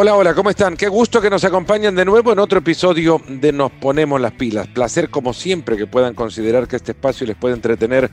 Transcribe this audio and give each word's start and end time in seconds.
Hola, 0.00 0.14
hola, 0.14 0.32
¿cómo 0.32 0.48
están? 0.48 0.76
Qué 0.76 0.86
gusto 0.86 1.20
que 1.20 1.28
nos 1.28 1.42
acompañen 1.42 1.96
de 1.96 2.04
nuevo 2.04 2.30
en 2.30 2.38
otro 2.38 2.60
episodio 2.60 3.20
de 3.26 3.50
Nos 3.50 3.72
Ponemos 3.72 4.20
las 4.20 4.30
Pilas. 4.30 4.68
Placer 4.68 5.10
como 5.10 5.32
siempre 5.32 5.76
que 5.76 5.88
puedan 5.88 6.14
considerar 6.14 6.68
que 6.68 6.76
este 6.76 6.92
espacio 6.92 7.26
les 7.26 7.34
puede 7.34 7.56
entretener 7.56 8.08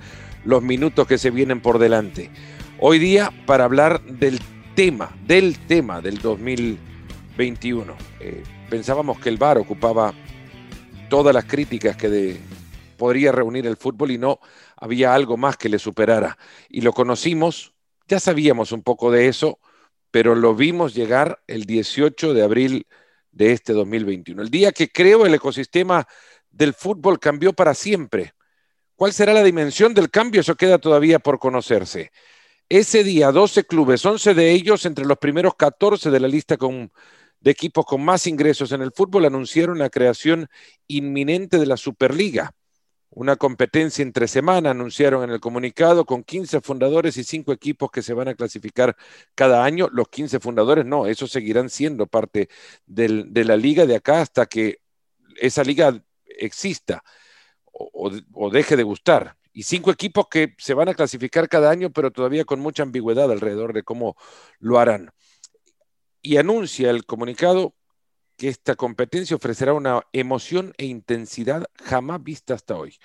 los 0.46 0.64
minutos 0.64 1.06
que 1.06 1.20
se 1.20 1.30
vienen 1.30 1.62
por 1.62 1.78
delante. 1.78 2.32
Hoy 2.80 2.98
día 2.98 3.32
para 3.46 3.66
hablar 3.66 4.02
del 4.02 4.40
tema, 4.74 5.16
del 5.28 5.60
tema 5.68 6.02
del 6.02 6.18
2021. 6.18 7.96
Eh, 8.20 8.42
pensábamos 8.68 9.20
que 9.20 9.30
el 9.30 9.38
VAR 9.38 9.60
ocupaba 9.60 10.12
todas 11.08 11.36
las 11.36 11.46
críticas 11.46 11.96
que 11.96 12.40
podría 12.98 13.32
reunir 13.32 13.68
el 13.68 13.78
fútbol 13.78 14.10
y 14.10 14.18
no 14.18 14.40
había 14.76 15.14
algo 15.14 15.38
más 15.38 15.56
que 15.56 15.70
le 15.70 15.78
superara. 15.78 16.36
Y 16.68 16.82
lo 16.82 16.94
conocimos, 16.94 17.74
ya 18.08 18.20
sabíamos 18.20 18.72
un 18.72 18.82
poco 18.82 19.12
de 19.12 19.28
eso, 19.28 19.60
pero 20.16 20.34
lo 20.34 20.56
vimos 20.56 20.94
llegar 20.94 21.44
el 21.46 21.66
18 21.66 22.34
de 22.34 22.42
abril 22.42 22.88
de 23.34 23.52
este 23.52 23.74
2021, 23.74 24.44
el 24.44 24.50
día 24.50 24.72
que 24.72 24.88
creo 24.88 25.26
el 25.26 25.34
ecosistema 25.34 26.08
del 26.50 26.74
fútbol 26.74 27.20
cambió 27.20 27.52
para 27.52 27.74
siempre. 27.74 28.34
¿Cuál 28.96 29.12
será 29.12 29.34
la 29.34 29.44
dimensión 29.44 29.94
del 29.94 30.10
cambio? 30.10 30.40
Eso 30.40 30.56
queda 30.56 30.78
todavía 30.78 31.20
por 31.20 31.38
conocerse. 31.38 32.14
Ese 32.70 33.04
día, 33.04 33.34
12 33.34 33.66
clubes, 33.66 34.06
11 34.06 34.34
de 34.34 34.52
ellos 34.52 34.86
entre 34.86 35.04
los 35.04 35.18
primeros 35.18 35.56
14 35.56 36.10
de 36.10 36.20
la 36.22 36.30
lista 36.30 36.56
de 36.56 37.52
equipos 37.52 37.86
con 37.86 38.02
más 38.02 38.26
ingresos 38.26 38.72
en 38.72 38.84
el 38.84 38.94
fútbol, 38.94 39.26
anunciaron 39.26 39.80
la 39.80 39.90
creación 39.90 40.48
inminente 40.88 41.60
de 41.60 41.66
la 41.66 41.76
Superliga 41.76 42.54
una 43.10 43.36
competencia 43.38 44.04
entre 44.04 44.28
semana, 44.28 44.72
anunciaron 44.72 45.24
en 45.24 45.32
el 45.32 45.40
comunicado, 45.40 46.06
con 46.06 46.24
15 46.24 46.62
fundadores 46.62 47.18
y 47.18 47.24
5 47.24 47.54
equipos 47.54 47.92
que 47.92 48.02
se 48.02 48.14
van 48.14 48.28
a 48.28 48.36
clasificar 48.36 48.96
cada 49.36 49.64
año. 49.64 49.88
Los 49.92 50.10
15 50.10 50.40
fundadores 50.40 50.86
no, 50.86 51.06
esos 51.08 51.32
seguirán 51.32 51.70
siendo 51.70 52.08
parte 52.08 52.50
de 52.86 53.46
la 53.46 53.56
liga 53.58 53.86
de 53.86 53.96
acá 53.96 54.22
hasta 54.22 54.46
que 54.48 54.80
esa 55.38 55.64
liga 55.64 56.02
exista 56.26 57.04
o, 57.72 58.12
o 58.34 58.50
deje 58.50 58.76
de 58.76 58.84
gustar. 58.84 59.38
Y 59.54 59.64
cinco 59.64 59.92
equipos 59.92 60.28
que 60.30 60.54
se 60.58 60.74
van 60.74 60.90
a 60.90 60.94
clasificar 60.94 61.48
cada 61.48 61.72
año, 61.72 61.90
pero 61.92 62.12
todavía 62.12 62.44
con 62.44 62.60
mucha 62.60 62.84
ambigüedad 62.84 63.32
alrededor 63.32 63.72
de 63.74 63.84
cómo 63.84 64.18
lo 64.60 64.80
harán. 64.80 65.12
Y 66.22 66.38
anuncia 66.38 66.90
el 66.90 67.06
comunicado 67.06 67.75
que 68.38 68.50
esta 68.50 68.76
competencia 68.76 69.36
ofrecerá 69.36 69.74
una 69.74 70.02
emoción 70.14 70.74
e 70.78 70.86
intensidad 70.86 71.66
jamás 71.84 72.24
vista 72.24 72.54
hasta 72.54 72.76
hoy. 72.76 72.96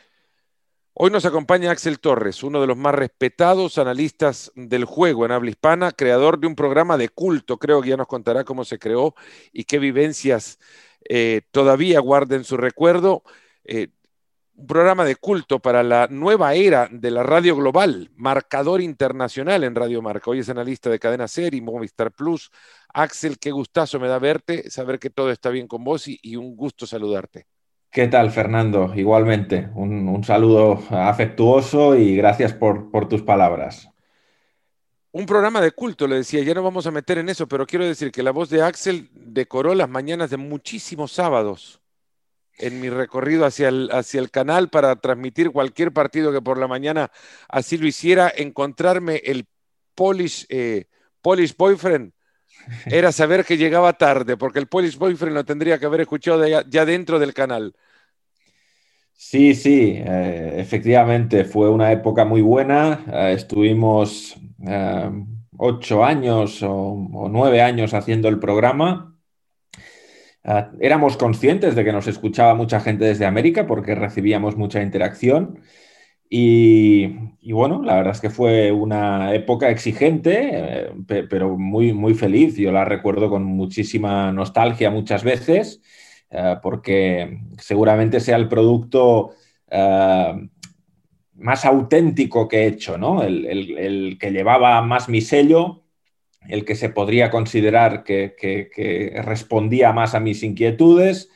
Hoy 0.93 1.11
nos 1.11 1.25
acompaña 1.25 1.71
Axel 1.71 2.01
Torres, 2.01 2.43
uno 2.43 2.61
de 2.61 2.67
los 2.67 2.77
más 2.77 2.95
respetados 2.95 3.79
analistas 3.79 4.53
del 4.55 4.85
juego 4.85 5.25
en 5.25 5.33
habla 5.33 5.51
hispana, 5.51 5.93
creador 5.93 6.39
de 6.39 6.47
un 6.47 6.57
programa 6.57 6.99
de 6.99 7.09
culto, 7.09 7.59
creo 7.59 7.81
que 7.81 7.91
ya 7.91 7.97
nos 7.97 8.09
contará 8.09 8.45
cómo 8.45 8.65
se 8.65 8.79
creó 8.79 9.15
y 9.53 9.65
qué 9.65 9.79
vivencias 9.79 10.59
eh, 11.09 11.43
todavía 11.53 12.01
guarda 12.01 12.37
en 12.37 12.45
su 12.45 12.57
recuerdo. 12.57 13.23
Eh, 13.65 13.89
un 14.57 14.67
programa 14.67 15.07
de 15.07 15.17
culto 15.17 15.61
para 15.61 15.83
la 15.83 16.07
nueva 16.11 16.53
era 16.53 16.87
de 16.91 17.11
la 17.11 17.23
radio 17.23 17.57
global, 17.57 18.11
marcador 18.17 18.83
internacional 18.83 19.65
en 19.65 19.75
Radio 19.75 20.03
Marca. 20.03 20.31
Hoy 20.31 20.41
es 20.41 20.51
analista 20.51 20.91
de 20.91 20.99
Cadena 20.99 21.29
Ser 21.29 21.55
y 21.55 21.63
Movistar 21.63 22.13
Plus. 22.13 22.51
Axel, 22.95 23.39
qué 23.39 23.51
gustazo 23.51 24.01
me 24.01 24.09
da 24.09 24.19
verte, 24.19 24.71
saber 24.71 24.99
que 24.99 25.11
todo 25.11 25.31
está 25.31 25.51
bien 25.51 25.67
con 25.69 25.85
vos 25.85 26.07
y, 26.07 26.37
un 26.37 26.57
gusto 26.57 26.87
saludarte. 26.87 27.47
¿Qué 27.91 28.07
tal, 28.07 28.31
Fernando? 28.31 28.93
Igualmente, 28.95 29.69
un, 29.75 30.23
saludo 30.25 30.81
afectuoso 30.91 31.97
y 31.97 32.17
gracias 32.17 32.53
por, 32.53 32.91
por 32.91 33.09
tus 33.09 33.23
palabras. 33.23 33.89
Un 35.13 35.27
programa 35.27 35.61
de 35.61 35.73
culto, 35.73 36.07
le 36.07 36.17
decía, 36.17 36.43
ya 36.43 36.55
no 36.55 36.63
vamos 36.63 36.87
a 36.87 36.93
meter 36.93 37.19
en 37.19 37.29
eso, 37.29 37.49
pero 37.49 37.67
quiero 37.67 37.85
decir 37.85 38.13
que 38.13 38.23
la 38.23 38.31
voz 38.31 38.49
de 38.49 38.63
Axel 38.63 39.11
decoró 39.13 39.75
las 39.75 39.89
mañanas 39.89 40.31
de 40.31 40.37
muchísimos 40.37 41.11
sábados 41.11 41.81
en 42.61 42.81
mi 42.81 42.91
recorrido 42.91 43.45
hacia 43.45 43.69
el, 43.69 43.89
hacia 43.93 44.21
el 44.21 44.31
canal 44.31 44.69
para 44.69 44.95
transmitir 44.97 45.51
cualquier 45.51 45.93
partido 45.93 46.33
que 46.33 46.43
por 46.43 46.59
la 46.59 46.69
mañana 46.69 47.11
así 47.49 47.79
lo 47.79 47.87
hiciera, 47.87 48.33
encontrarme 48.35 49.17
el 49.25 49.47
Polish, 49.95 50.47
eh, 50.49 50.85
Polish 51.23 51.57
Boyfriend 51.57 52.13
era 52.87 53.13
saber 53.13 53.45
que 53.45 53.57
llegaba 53.57 53.93
tarde, 53.95 54.37
porque 54.37 54.59
el 54.59 54.67
Polish 54.67 54.97
Boyfriend 54.97 55.35
lo 55.35 55.45
tendría 55.45 55.79
que 55.79 55.87
haber 55.87 56.03
escuchado 56.03 56.47
ya, 56.47 56.85
dentro 56.85 57.19
del 57.19 57.35
canal. 57.35 57.75
Sí, 59.13 59.55
sí, 59.55 59.95
eh, 59.97 60.55
efectivamente, 60.57 61.45
fue 61.45 61.69
una 61.69 61.93
época 61.93 62.25
muy 62.25 62.41
buena. 62.41 63.05
Eh, 63.13 63.33
estuvimos 63.35 64.37
ocho 65.57 66.05
años 66.05 66.63
o, 66.63 67.29
nueve 67.31 67.63
años 67.63 67.95
haciendo 67.95 68.29
el 68.29 68.39
programa 68.39 69.11
éramos 70.81 71.17
conscientes 71.17 71.75
de 71.75 71.85
que 71.85 71.93
nos 71.93 72.07
escuchaba 72.07 72.55
mucha 72.55 72.81
gente 72.81 73.05
desde 73.05 73.27
América 73.27 73.67
porque 73.67 73.95
recibíamos 73.95 74.57
mucha 74.57 74.83
interacción. 74.83 75.61
Y, 76.33 77.07
bueno, 77.53 77.83
la 77.83 77.97
verdad 77.97 78.15
es 78.15 78.21
que 78.21 78.31
fue 78.31 78.71
una 78.71 79.35
época 79.35 79.69
exigente, 79.69 80.51
eh, 80.53 81.27
pero 81.29 81.59
muy, 81.59 81.93
muy 81.93 82.15
feliz. 82.15 82.57
Yo 82.57 82.71
la 82.73 82.85
recuerdo 82.85 83.29
con 83.29 83.45
muchísima 83.45 84.31
nostalgia 84.33 84.91
muchas 84.91 85.25
veces, 85.25 85.83
eh, 86.31 86.57
porque 86.63 87.41
seguramente 87.59 88.21
sea 88.21 88.37
el 88.37 88.49
producto 88.49 89.33
eh, 89.71 90.49
más 91.35 91.65
auténtico 91.65 92.47
que 92.47 92.59
he 92.63 92.67
hecho, 92.69 92.97
¿no? 92.97 93.23
el 93.23 94.17
que 94.21 94.31
llevaba 94.31 94.81
más 94.83 95.09
mi 95.09 95.21
sello 95.21 95.81
el 96.49 96.65
que 96.65 96.75
se 96.75 96.89
podría 96.89 97.31
considerar 97.31 98.03
que, 98.05 99.13
respondía 99.25 99.93
más 99.93 100.15
a 100.15 100.21
mis 100.21 100.43
inquietudes, 100.43 101.31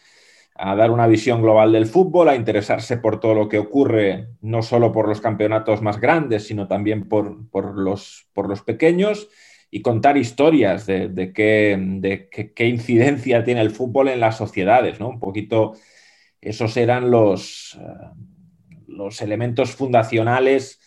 a 0.55 0.77
dar 0.77 0.91
una 0.91 1.07
visión 1.07 1.43
global 1.43 1.73
del 1.73 1.87
fútbol, 1.87 2.29
a 2.29 2.37
interesarse 2.37 2.97
por 2.97 3.19
todo 3.19 3.35
lo 3.35 3.49
que 3.49 3.59
ocurre, 3.59 4.29
no 4.41 4.63
solo 4.63 4.93
por 4.93 5.09
los 5.09 5.21
campeonatos 5.21 5.83
más 5.83 6.01
grandes, 6.01 6.47
sino 6.47 6.69
también 6.69 7.09
por, 7.09 7.47
los, 7.77 8.29
por 8.33 8.49
los, 8.49 8.63
pequeños, 8.63 9.29
y 9.71 9.83
contar 9.83 10.17
historias 10.17 10.87
de, 10.87 11.33
qué, 11.35 12.67
incidencia 12.67 13.43
tiene 13.43 13.61
el 13.61 13.71
fútbol 13.71 14.09
en 14.09 14.21
las 14.21 14.37
sociedades. 14.37 15.01
¿no? 15.01 15.09
Un 15.09 15.19
poquito, 15.19 15.75
esos 16.41 16.77
eran 16.77 17.11
los, 17.11 17.77
eh, 17.81 18.09
los 18.87 19.21
elementos 19.23 19.73
fundacionales 19.73 20.79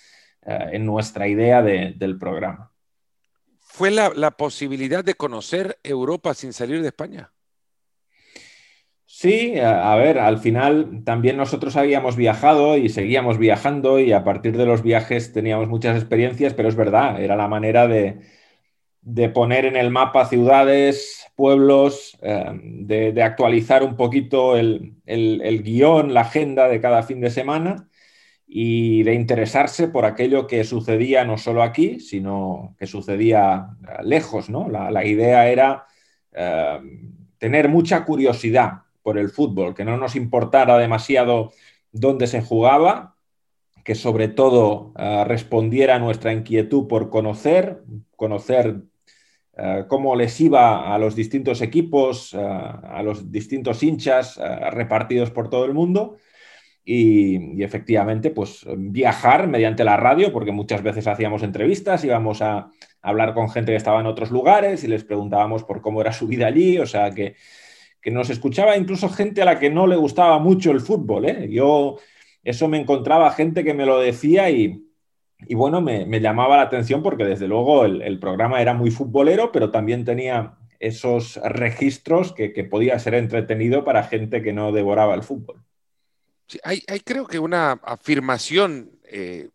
eh, 0.45 0.69
en 0.71 0.85
nuestra 0.85 1.27
idea 1.27 1.61
del 1.61 2.17
programa 2.17 2.71
fue 3.77 3.91
la, 3.91 4.31
posibilidad 4.31 5.05
de 5.05 5.13
conocer 5.13 5.77
Europa 5.83 6.33
sin 6.33 6.51
salir 6.51 6.81
de 6.81 6.87
España. 6.87 7.31
Sí, 9.19 9.57
a, 9.59 9.95
ver, 9.95 10.19
al 10.19 10.37
final 10.37 11.01
también 11.03 11.37
nosotros 11.37 11.75
habíamos 11.75 12.15
viajado 12.15 12.77
y 12.77 12.87
seguíamos 12.89 13.39
viajando 13.39 13.99
y 13.99 14.11
a 14.11 14.23
partir 14.23 14.55
de 14.55 14.67
los 14.67 14.83
viajes 14.83 15.33
teníamos 15.33 15.67
muchas 15.69 15.97
experiencias, 15.97 16.53
pero 16.53 16.69
es 16.69 16.75
verdad, 16.75 17.19
era 17.19 17.35
la 17.35 17.47
manera 17.47 17.87
de, 17.87 18.19
poner 19.33 19.65
en 19.65 19.75
el 19.75 19.89
mapa 19.89 20.25
ciudades, 20.27 21.25
pueblos, 21.35 22.15
eh, 22.21 22.45
de, 22.53 23.23
actualizar 23.23 23.83
un 23.83 23.95
poquito 23.95 24.55
el, 24.55 24.93
el, 25.07 25.63
guion, 25.63 26.13
la 26.13 26.21
agenda 26.21 26.67
de 26.67 26.79
cada 26.79 27.01
fin 27.01 27.19
de 27.19 27.31
semana 27.31 27.89
y 28.47 29.01
de 29.03 29.15
interesarse 29.15 29.87
por 29.87 30.05
aquello 30.05 30.45
que 30.45 30.63
sucedía 30.63 31.25
no 31.25 31.39
solo 31.39 31.63
aquí, 31.63 31.99
sino 31.99 32.75
que 32.77 32.85
sucedía 32.85 33.69
lejos. 34.03 34.49
¿no? 34.49 34.69
La, 34.69 35.05
idea 35.05 35.49
era 35.49 35.87
eh, 36.33 36.79
tener 37.39 37.67
mucha 37.69 38.05
curiosidad 38.05 38.86
por 39.07 39.17
el 39.17 39.29
fútbol, 39.29 39.73
que 39.73 39.85
no 39.85 39.95
nos 39.95 40.17
importara 40.17 40.77
demasiado 40.77 41.53
dónde 41.93 42.27
se 42.27 42.41
jugaba, 42.41 43.15
que 43.85 43.95
sobre 43.95 44.27
todo 44.27 44.91
eh, 44.97 45.23
respondiera 45.23 45.95
a 45.95 45.99
nuestra 45.99 46.33
inquietud 46.33 46.89
por 46.89 47.09
conocer, 47.09 47.83
conocer 48.17 48.81
eh, 49.55 49.85
cómo 49.87 50.13
les 50.17 50.41
iba 50.41 50.93
a 50.93 50.97
los 50.97 51.15
distintos 51.15 51.61
equipos, 51.61 52.33
a 52.33 53.01
los 53.01 53.31
distintos 53.31 53.81
hinchas 53.81 54.37
repartidos 54.71 55.31
por 55.31 55.49
todo 55.49 55.63
el 55.63 55.73
mundo. 55.73 56.17
Y, 56.83 57.63
efectivamente, 57.63 58.29
pues 58.31 58.65
viajar 58.75 59.47
mediante 59.47 59.85
la 59.85 59.95
radio, 59.95 60.33
porque 60.33 60.51
muchas 60.51 60.83
veces 60.83 61.07
hacíamos 61.07 61.43
entrevistas, 61.43 62.03
íbamos 62.03 62.41
a 62.41 62.71
hablar 63.01 63.33
con 63.33 63.49
gente 63.49 63.71
que 63.71 63.77
estaba 63.77 64.01
en 64.01 64.05
otros 64.07 64.31
lugares 64.31 64.83
y 64.83 64.87
les 64.89 65.05
preguntábamos 65.05 65.63
por 65.63 65.79
cómo 65.79 66.01
era 66.01 66.11
su 66.11 66.27
vida 66.27 66.47
allí, 66.47 66.77
o 66.77 66.85
sea 66.85 67.11
que, 67.11 67.35
nos 68.11 68.29
escuchaba 68.29 68.77
incluso 68.77 69.09
gente 69.09 69.41
a 69.41 69.45
la 69.45 69.59
que 69.59 69.69
no 69.69 69.87
le 69.87 69.95
gustaba 69.95 70.39
mucho 70.39 70.71
el 70.71 70.81
fútbol. 70.81 71.25
¿eh? 71.25 71.49
Yo 71.49 71.97
eso 72.43 72.67
me 72.67 72.79
encontraba 72.79 73.31
gente 73.31 73.63
que 73.63 73.73
me 73.73 73.85
lo 73.85 73.99
decía 73.99 74.49
y, 74.49 74.83
bueno, 75.49 75.81
me, 75.81 76.19
llamaba 76.19 76.57
la 76.57 76.63
atención 76.63 77.03
porque 77.03 77.25
desde 77.25 77.47
luego 77.47 77.85
el, 77.85 78.19
programa 78.19 78.61
era 78.61 78.73
muy 78.73 78.91
futbolero, 78.91 79.51
pero 79.51 79.71
también 79.71 80.05
tenía 80.05 80.57
esos 80.79 81.37
registros 81.43 82.33
que 82.33 82.63
podía 82.63 82.99
ser 82.99 83.15
entretenido 83.15 83.83
para 83.83 84.03
gente 84.03 84.41
que 84.41 84.53
no 84.53 84.71
devoraba 84.71 85.15
el 85.15 85.23
fútbol 85.23 85.63
hay, 86.63 86.81
creo 87.03 87.27
que 87.27 87.39
una 87.39 87.73
afirmación 87.83 88.91
eh, 89.03 89.49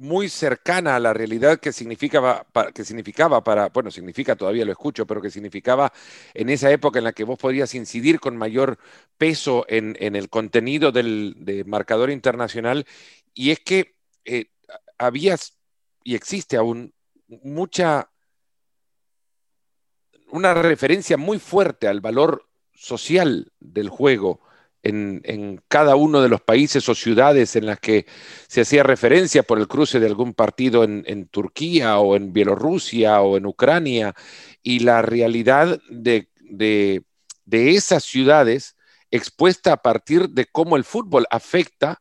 muy 0.00 0.30
cercana 0.30 0.96
a 0.96 0.98
la 0.98 1.12
realidad 1.12 1.60
que 1.60 1.72
significaba, 1.72 2.46
que 2.74 2.84
significaba 2.84 3.44
para, 3.44 3.68
bueno, 3.68 3.90
significa, 3.90 4.34
todavía 4.34 4.64
lo 4.64 4.72
escucho, 4.72 5.06
pero 5.06 5.20
que 5.20 5.30
significaba 5.30 5.92
en 6.32 6.48
esa 6.48 6.70
época 6.70 6.98
en 6.98 7.04
la 7.04 7.12
que 7.12 7.24
vos 7.24 7.38
podías 7.38 7.74
incidir 7.74 8.18
con 8.18 8.36
mayor 8.36 8.78
peso 9.18 9.66
en, 9.68 9.96
el 10.00 10.30
contenido 10.30 10.90
del 10.90 11.64
marcador 11.66 12.10
internacional, 12.10 12.86
y 13.34 13.50
es 13.50 13.60
que 13.60 13.94
eh, 14.24 14.46
había 14.98 15.36
y 16.02 16.14
existe 16.14 16.56
aún 16.56 16.94
mucha, 17.42 18.10
una 20.28 20.54
referencia 20.54 21.16
muy 21.16 21.38
fuerte 21.38 21.88
al 21.88 22.00
valor 22.00 22.48
social 22.74 23.52
del 23.60 23.90
juego 23.90 24.40
en, 24.82 25.62
cada 25.68 25.96
uno 25.96 26.22
de 26.22 26.28
los 26.28 26.40
países 26.40 26.88
o 26.88 26.94
ciudades 26.94 27.56
en 27.56 27.66
las 27.66 27.80
que 27.80 28.06
se 28.48 28.62
hacía 28.62 28.82
referencia 28.82 29.42
por 29.42 29.58
el 29.58 29.68
cruce 29.68 30.00
de 30.00 30.06
algún 30.06 30.34
partido 30.34 30.84
en, 30.84 31.28
Turquía 31.28 31.98
o 31.98 32.16
en 32.16 32.32
Bielorrusia 32.32 33.20
o 33.20 33.36
en 33.36 33.46
Ucrania, 33.46 34.14
y 34.62 34.80
la 34.80 35.02
realidad 35.02 35.80
de, 35.90 36.28
esas 37.50 38.04
ciudades 38.04 38.76
expuesta 39.10 39.72
a 39.72 39.82
partir 39.82 40.28
de 40.30 40.46
cómo 40.46 40.76
el 40.76 40.84
fútbol 40.84 41.26
afecta 41.30 42.00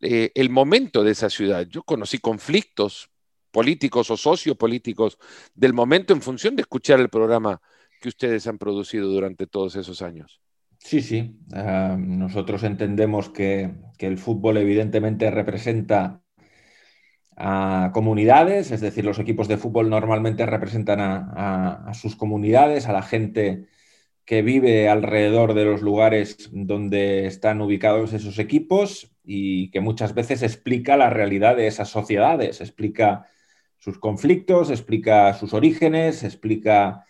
eh, 0.00 0.30
el 0.34 0.50
momento 0.50 1.04
de 1.04 1.12
esa 1.12 1.30
ciudad. 1.30 1.66
Yo 1.68 1.82
conocí 1.82 2.18
conflictos 2.18 3.10
políticos 3.50 4.10
o 4.10 4.16
sociopolíticos 4.16 5.18
del 5.54 5.72
momento 5.72 6.12
en 6.12 6.22
función 6.22 6.56
de 6.56 6.62
escuchar 6.62 7.00
el 7.00 7.08
programa 7.08 7.60
que 8.00 8.08
ustedes 8.08 8.46
han 8.46 8.58
producido 8.58 9.08
durante 9.08 9.46
todos 9.46 9.76
esos 9.76 10.02
años. 10.02 10.40
Sí, 10.86 11.00
sí. 11.02 11.36
Ah, 11.52 11.96
nosotros 11.98 12.62
entendemos 12.62 13.28
que, 13.28 13.72
el 13.98 14.18
fútbol 14.18 14.56
evidentemente 14.58 15.30
representa 15.32 16.22
a 17.36 17.90
comunidades, 17.92 18.70
es 18.70 18.80
decir, 18.80 19.04
los 19.04 19.18
equipos 19.18 19.48
de 19.48 19.56
fútbol 19.56 19.90
normalmente 19.90 20.46
representan 20.46 21.00
a, 21.00 21.92
sus 21.94 22.14
comunidades, 22.14 22.86
a 22.86 22.92
la 22.92 23.02
gente 23.02 23.66
que 24.24 24.42
vive 24.42 24.88
alrededor 24.88 25.54
de 25.54 25.64
los 25.64 25.82
lugares 25.82 26.50
donde 26.52 27.26
están 27.26 27.60
ubicados 27.60 28.12
esos 28.12 28.38
equipos 28.38 29.12
y 29.24 29.70
que 29.72 29.80
muchas 29.80 30.14
veces 30.14 30.42
explica 30.44 30.96
la 30.96 31.10
realidad 31.10 31.56
de 31.56 31.66
esas 31.66 31.88
sociedades, 31.88 32.60
explica 32.60 33.26
sus 33.78 33.98
conflictos, 33.98 34.70
explica 34.70 35.34
sus 35.34 35.52
orígenes, 35.52 36.22
explica 36.22 37.06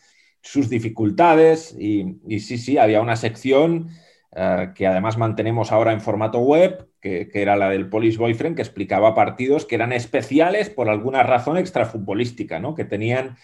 sus 0.46 0.70
dificultades 0.70 1.74
y, 1.78 2.38
sí, 2.38 2.56
sí, 2.56 2.78
había 2.78 3.00
una 3.00 3.16
sección 3.16 3.88
eh, 4.34 4.70
que 4.76 4.86
además 4.86 5.18
mantenemos 5.18 5.72
ahora 5.72 5.92
en 5.92 6.00
formato 6.00 6.38
web, 6.38 6.88
que, 7.00 7.28
era 7.34 7.56
la 7.56 7.68
del 7.68 7.88
Police 7.88 8.16
Boyfriend, 8.16 8.54
que 8.54 8.62
explicaba 8.62 9.14
partidos 9.14 9.64
que 9.64 9.74
eran 9.74 9.92
especiales 9.92 10.70
por 10.70 10.88
alguna 10.88 11.24
razón 11.24 11.56
extrafutbolística, 11.56 12.60
¿no? 12.60 12.76
que 12.76 12.84
tenían 12.84 13.36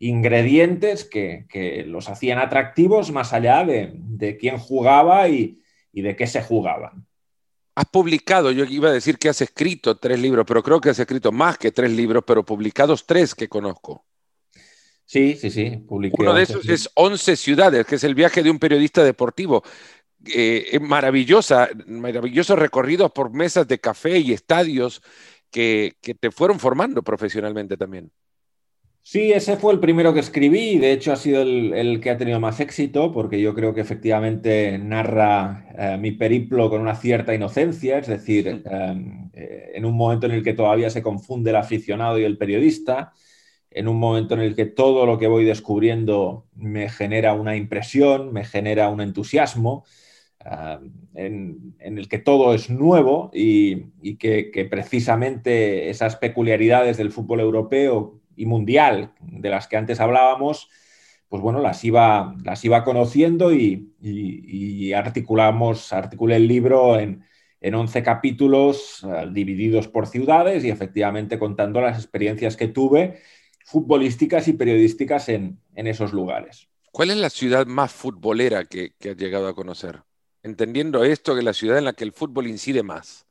ingredientes 0.00 1.04
que, 1.04 1.84
los 1.86 2.08
hacían 2.08 2.40
atractivos 2.40 3.12
más 3.12 3.32
allá 3.32 3.64
de, 3.64 4.36
quién 4.40 4.58
jugaba 4.58 5.28
y, 5.28 5.62
y 5.92 6.02
de 6.02 6.16
qué 6.16 6.26
se 6.26 6.42
jugaban. 6.42 7.06
Has 7.76 7.86
publicado, 7.86 8.50
yo 8.50 8.64
iba 8.64 8.88
a 8.88 8.92
decir 8.92 9.18
que 9.18 9.28
has 9.28 9.40
escrito 9.40 9.98
tres 9.98 10.18
libros, 10.18 10.44
pero 10.48 10.64
creo 10.64 10.80
que 10.80 10.90
has 10.90 10.98
escrito 10.98 11.30
más 11.30 11.58
que 11.58 11.70
tres 11.70 11.92
libros, 11.92 12.24
pero 12.26 12.44
publicados 12.44 13.06
tres 13.06 13.36
que 13.36 13.48
conozco. 13.48 14.04
Sí, 15.10 15.34
sí, 15.34 15.50
sí. 15.50 15.84
Uno 15.88 16.34
de 16.34 16.44
esos 16.44 16.68
es 16.68 16.88
11 16.94 17.34
ciudades, 17.34 17.84
que 17.84 17.96
es 17.96 18.04
el 18.04 18.14
viaje 18.14 18.44
de 18.44 18.50
un 18.50 18.60
periodista 18.60 19.02
deportivo. 19.02 19.64
Eh, 20.32 20.78
maravillosa, 20.80 21.68
maravillosos 21.88 22.56
recorridos 22.56 23.10
por 23.10 23.32
mesas 23.32 23.66
de 23.66 23.80
café 23.80 24.20
y 24.20 24.32
estadios 24.32 25.02
que, 25.50 25.96
te 26.20 26.30
fueron 26.30 26.60
formando 26.60 27.02
profesionalmente 27.02 27.76
también. 27.76 28.12
Sí, 29.02 29.32
ese 29.32 29.56
fue 29.56 29.72
el 29.72 29.80
primero 29.80 30.14
que 30.14 30.20
escribí 30.20 30.74
y 30.74 30.78
de 30.78 30.92
hecho 30.92 31.12
ha 31.12 31.16
sido 31.16 31.42
el, 31.42 32.00
que 32.00 32.10
ha 32.10 32.16
tenido 32.16 32.38
más 32.38 32.60
éxito 32.60 33.10
porque 33.12 33.40
yo 33.40 33.52
creo 33.52 33.74
que 33.74 33.80
efectivamente 33.80 34.78
narra 34.78 35.66
eh, 35.76 35.98
mi 35.98 36.12
periplo 36.12 36.70
con 36.70 36.82
una 36.82 36.94
cierta 36.94 37.34
inocencia, 37.34 37.98
es 37.98 38.06
decir, 38.06 38.46
eh, 38.46 39.72
en 39.74 39.84
un 39.84 39.96
momento 39.96 40.26
en 40.26 40.32
el 40.34 40.44
que 40.44 40.54
todavía 40.54 40.88
se 40.88 41.02
confunde 41.02 41.50
el 41.50 41.56
aficionado 41.56 42.16
y 42.16 42.22
el 42.22 42.38
periodista 42.38 43.12
en 43.70 43.88
un 43.88 43.98
momento 43.98 44.34
en 44.34 44.40
el 44.40 44.56
que 44.56 44.66
todo 44.66 45.06
lo 45.06 45.18
que 45.18 45.28
voy 45.28 45.44
descubriendo 45.44 46.46
me 46.54 46.88
genera 46.88 47.34
una 47.34 47.56
impresión, 47.56 48.32
me 48.32 48.44
genera 48.44 48.88
un 48.88 49.00
entusiasmo, 49.00 49.84
ah, 50.44 50.80
en, 51.14 51.74
el 51.78 52.08
que 52.08 52.18
todo 52.18 52.54
es 52.54 52.70
nuevo 52.70 53.30
y, 53.32 54.16
que, 54.16 54.66
precisamente 54.70 55.88
esas 55.90 56.16
peculiaridades 56.16 56.96
del 56.96 57.12
fútbol 57.12 57.40
europeo 57.40 58.20
y 58.36 58.46
mundial 58.46 59.12
de 59.20 59.50
las 59.50 59.68
que 59.68 59.76
antes 59.76 60.00
hablábamos, 60.00 60.68
pues 61.28 61.42
bueno, 61.42 61.60
las 61.60 61.84
iba, 61.84 62.34
las 62.44 62.64
iba 62.64 62.82
conociendo 62.84 63.52
y, 63.52 64.92
articulamos, 64.92 65.92
articulé 65.92 66.36
el 66.36 66.48
libro 66.48 66.98
en, 66.98 67.22
en 67.60 67.74
11 67.74 68.02
capítulos 68.02 69.04
ah, 69.04 69.26
divididos 69.26 69.86
por 69.86 70.08
ciudades 70.08 70.64
y 70.64 70.70
efectivamente 70.70 71.38
contando 71.38 71.80
las 71.80 71.98
experiencias 71.98 72.56
que 72.56 72.66
tuve 72.66 73.20
futbolísticas 73.70 74.48
y 74.48 74.54
periodísticas 74.54 75.28
en, 75.28 75.60
esos 75.74 76.12
lugares. 76.12 76.68
¿Cuál 76.90 77.10
es 77.10 77.18
la 77.18 77.30
ciudad 77.30 77.66
más 77.66 77.92
futbolera 77.92 78.64
que, 78.64 78.94
has 79.08 79.16
llegado 79.16 79.46
a 79.46 79.54
conocer? 79.54 80.02
Entendiendo 80.42 81.04
esto, 81.04 81.36
que 81.36 81.42
la 81.42 81.52
ciudad 81.52 81.78
en 81.78 81.84
la 81.84 81.92
que 81.92 82.02
el 82.02 82.12
fútbol 82.12 82.48
incide 82.48 82.82
más 82.82 83.26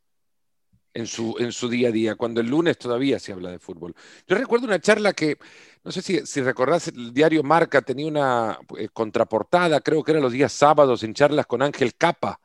en 0.94 1.08
su, 1.08 1.36
en 1.40 1.52
su 1.52 1.68
día 1.68 1.90
a 1.90 1.92
día, 1.92 2.16
cuando 2.16 2.40
el 2.40 2.48
lunes 2.48 2.78
todavía 2.78 3.20
se 3.20 3.34
habla 3.34 3.52
de 3.52 3.60
fútbol. 3.60 3.94
Yo 4.28 4.38
recuerdo 4.38 4.66
una 4.66 4.80
charla 4.80 5.12
que, 5.12 5.38
no 5.84 5.92
sé 5.92 6.02
si, 6.02 6.26
si 6.26 6.42
recordás, 6.42 6.88
el 6.88 7.14
diario 7.14 7.44
Marca 7.44 7.82
tenía 7.82 8.08
una 8.08 8.60
eh, 8.78 8.88
contraportada, 8.94 9.82
creo 9.82 10.04
que 10.04 10.12
era 10.12 10.22
los 10.22 10.32
días 10.32 10.54
sábados, 10.54 11.04
en 11.04 11.14
charlas 11.14 11.48
con 11.48 11.62
Ángel 11.62 11.96
Capa, 11.96 12.40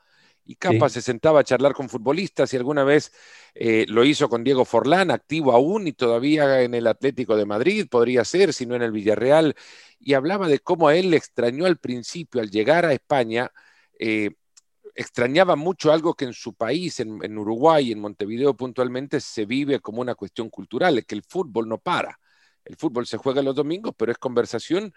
y 0.44 0.56
Capa 0.56 0.88
se 0.88 1.00
sentaba 1.00 1.41
a 1.41 1.44
charlar 1.44 1.73
con 1.73 1.88
futbolistas 1.88 2.52
y 2.52 2.56
alguna 2.56 2.85
vez 2.85 3.12
eh, 3.55 3.87
lo 3.88 4.05
hizo 4.05 4.29
con 4.29 4.44
Diego 4.44 4.64
Forlán, 4.64 5.11
activo 5.11 5.52
aún 5.52 5.87
y 5.87 5.93
todavía 5.93 6.62
en 6.62 6.75
el 6.75 6.87
Atlético 6.87 7.37
de 7.37 7.46
Madrid, 7.46 7.87
podría 7.91 8.25
ser, 8.25 8.52
si 8.52 8.67
no 8.67 8.75
en 8.75 8.82
el 8.82 8.93
Villarreal, 8.93 9.55
y 9.99 10.14
hablaba 10.14 10.49
de 10.49 10.58
cómo 10.58 10.88
a 10.88 10.96
él 10.96 11.11
le 11.11 11.17
extrañó 11.17 11.64
al 11.67 11.79
principio, 11.79 12.41
al 12.41 12.50
llegar 12.50 12.85
a 12.85 12.93
España, 12.93 13.50
eh, 13.99 14.31
extrañaba 14.94 15.56
mucho 15.56 15.93
algo 15.93 16.14
que 16.14 16.26
en 16.26 16.35
su 16.35 16.55
país, 16.55 17.00
en, 17.00 17.25
en 17.25 17.38
Uruguay, 17.38 17.93
en 17.93 18.00
Montevideo 18.00 18.55
puntualmente, 18.56 19.20
se 19.20 19.46
vive 19.46 19.81
como 19.81 20.01
una 20.03 20.15
cuestión 20.15 20.51
cultural, 20.51 20.98
es 20.98 21.06
que 21.06 21.15
el 21.15 21.22
fútbol 21.22 21.69
no 21.69 21.79
para. 21.79 22.19
El 22.65 22.77
fútbol 22.77 23.06
se 23.06 23.19
juega 23.19 23.43
los 23.43 23.55
domingos, 23.55 23.94
pero 23.96 24.13
es 24.13 24.19
conversación 24.19 24.93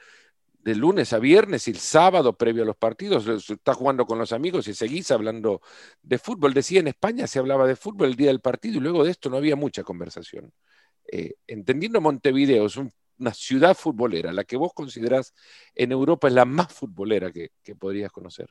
de 0.67 0.75
lunes 0.75 1.13
a 1.13 1.19
viernes 1.19 1.65
y 1.69 1.71
el 1.71 1.77
sábado 1.77 2.37
previo 2.37 2.63
a 2.63 2.65
los 2.65 2.75
partidos, 2.75 3.25
estás 3.25 3.77
jugando 3.77 4.05
con 4.05 4.19
los 4.19 4.33
amigos 4.33 4.67
y 4.67 4.73
seguís 4.73 5.09
hablando 5.11 5.61
de 6.01 6.17
fútbol. 6.17 6.53
Decía 6.53 6.81
en 6.81 6.89
España 6.89 7.25
se 7.25 7.39
hablaba 7.39 7.65
de 7.65 7.77
fútbol 7.77 8.09
el 8.09 8.15
día 8.17 8.27
del 8.27 8.41
partido 8.41 8.75
y 8.75 8.81
luego 8.81 9.05
de 9.05 9.11
esto 9.11 9.29
no 9.29 9.37
había 9.37 9.55
mucha 9.55 9.83
conversación. 9.83 10.51
Eh, 11.09 11.35
entendiendo 11.47 12.01
Montevideo, 12.01 12.65
es 12.65 12.75
una 12.75 13.33
ciudad 13.33 13.77
futbolera, 13.77 14.33
la 14.33 14.43
que 14.43 14.57
vos 14.57 14.73
considerás 14.73 15.33
en 15.73 15.93
Europa 15.93 16.27
es 16.27 16.33
la 16.33 16.43
más 16.43 16.73
futbolera 16.73 17.31
que, 17.31 17.51
podrías 17.79 18.11
conocer. 18.11 18.49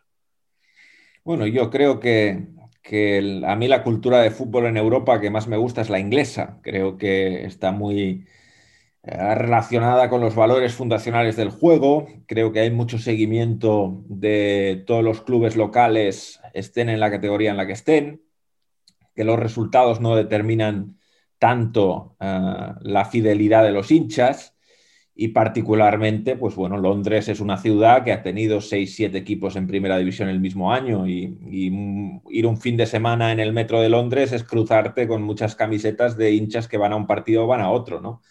Bueno, 1.22 1.46
yo 1.46 1.68
creo 1.68 2.00
que, 2.00 2.46
que 2.80 3.42
a 3.46 3.56
mí 3.56 3.68
la 3.68 3.82
cultura 3.82 4.22
de 4.22 4.30
fútbol 4.30 4.64
en 4.64 4.78
Europa 4.78 5.20
que 5.20 5.28
más 5.28 5.48
me 5.48 5.58
gusta 5.58 5.82
es 5.82 5.90
la 5.90 5.98
inglesa. 5.98 6.60
Creo 6.62 6.96
que 6.96 7.44
está 7.44 7.72
muy 7.72 8.24
relacionada 9.06 10.08
con 10.08 10.20
los 10.20 10.34
valores 10.34 10.74
fundacionales 10.74 11.36
del 11.36 11.50
juego. 11.50 12.08
Creo 12.26 12.52
que 12.52 12.60
hay 12.60 12.70
mucho 12.70 12.98
seguimiento 12.98 14.02
de 14.08 14.82
todos 14.84 15.04
los 15.04 15.22
clubes 15.22 15.56
locales, 15.56 16.40
estén 16.54 16.88
en 16.88 16.98
la 16.98 17.10
categoría 17.10 17.52
en 17.52 17.56
la 17.56 17.66
que 17.66 17.74
estén, 17.74 18.22
que 19.14 19.24
los 19.24 19.38
resultados 19.38 20.00
no 20.00 20.16
determinan 20.16 20.98
tanto 21.38 22.16
eh, 22.18 22.72
la 22.80 23.04
fidelidad 23.04 23.62
de 23.62 23.70
los 23.70 23.92
hinchas 23.92 24.54
y 25.14 25.28
particularmente, 25.28 26.36
pues 26.36 26.56
bueno, 26.56 26.76
Londres 26.76 27.28
es 27.28 27.40
una 27.40 27.58
ciudad 27.58 28.02
que 28.04 28.12
ha 28.12 28.22
tenido 28.22 28.60
6-7 28.60 29.14
equipos 29.14 29.54
en 29.54 29.68
primera 29.68 29.98
división 29.98 30.28
el 30.28 30.40
mismo 30.40 30.72
año 30.72 31.06
y, 31.06 31.38
y, 31.48 31.70
ir 32.30 32.46
un 32.46 32.58
fin 32.58 32.76
de 32.76 32.86
semana 32.86 33.32
en 33.32 33.40
el 33.40 33.52
metro 33.52 33.80
de 33.80 33.88
Londres 33.88 34.32
es 34.32 34.42
cruzarte 34.42 35.06
con 35.06 35.22
muchas 35.22 35.54
camisetas 35.54 36.16
de 36.16 36.32
hinchas 36.32 36.66
que 36.66 36.76
van 36.76 36.92
a 36.92 36.96
un 36.96 37.06
partido 37.06 37.44
o 37.44 37.46
van 37.46 37.60
a 37.60 37.70
otro, 37.70 38.00
¿no? 38.00 38.22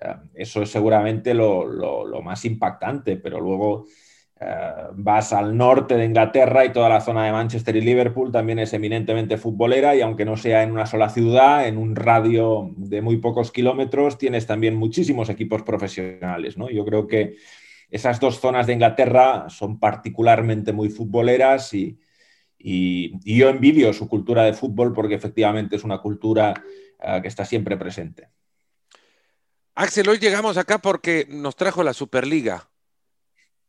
Eh, 0.00 0.14
eso 0.34 0.62
es 0.62 0.70
seguramente 0.70 1.34
lo, 1.34 2.22
más 2.22 2.44
impactante, 2.44 3.16
pero 3.16 3.40
luego 3.40 3.86
eh, 4.40 4.46
vas 4.94 5.32
al 5.32 5.56
norte 5.56 5.96
de 5.96 6.04
Inglaterra 6.04 6.64
y 6.64 6.72
toda 6.72 6.88
la 6.88 7.00
zona 7.00 7.24
de 7.24 7.32
Manchester 7.32 7.74
y 7.76 7.80
Liverpool 7.80 8.30
también 8.30 8.58
es 8.58 8.72
eminentemente 8.72 9.36
futbolera 9.36 9.96
y 9.96 10.00
aunque 10.00 10.24
no 10.24 10.36
sea 10.36 10.62
en 10.62 10.72
una 10.72 10.86
sola 10.86 11.08
ciudad, 11.08 11.66
en 11.66 11.78
un 11.78 11.96
radio 11.96 12.70
de 12.76 13.02
muy 13.02 13.16
pocos 13.16 13.50
kilómetros, 13.50 14.18
tienes 14.18 14.46
también 14.46 14.76
muchísimos 14.76 15.28
equipos 15.30 15.62
profesionales. 15.62 16.56
¿no? 16.56 16.70
Yo 16.70 16.84
creo 16.84 17.06
que 17.06 17.36
esas 17.90 18.20
dos 18.20 18.40
zonas 18.40 18.66
de 18.66 18.74
Inglaterra 18.74 19.48
son 19.48 19.78
particularmente 19.78 20.72
muy 20.72 20.90
futboleras 20.90 21.72
y, 21.74 21.98
yo 22.60 23.48
envidio 23.48 23.92
su 23.92 24.08
cultura 24.08 24.42
de 24.42 24.52
fútbol 24.52 24.92
porque 24.92 25.14
efectivamente 25.14 25.76
es 25.76 25.84
una 25.84 25.98
cultura 25.98 26.52
ah, 26.98 27.22
que 27.22 27.28
está 27.28 27.44
siempre 27.44 27.76
presente. 27.76 28.30
Axel, 29.80 30.08
hoy 30.08 30.18
llegamos 30.18 30.56
acá 30.56 30.78
porque 30.78 31.24
nos 31.28 31.54
trajo 31.54 31.84
la 31.84 31.94
Superliga. 31.94 32.68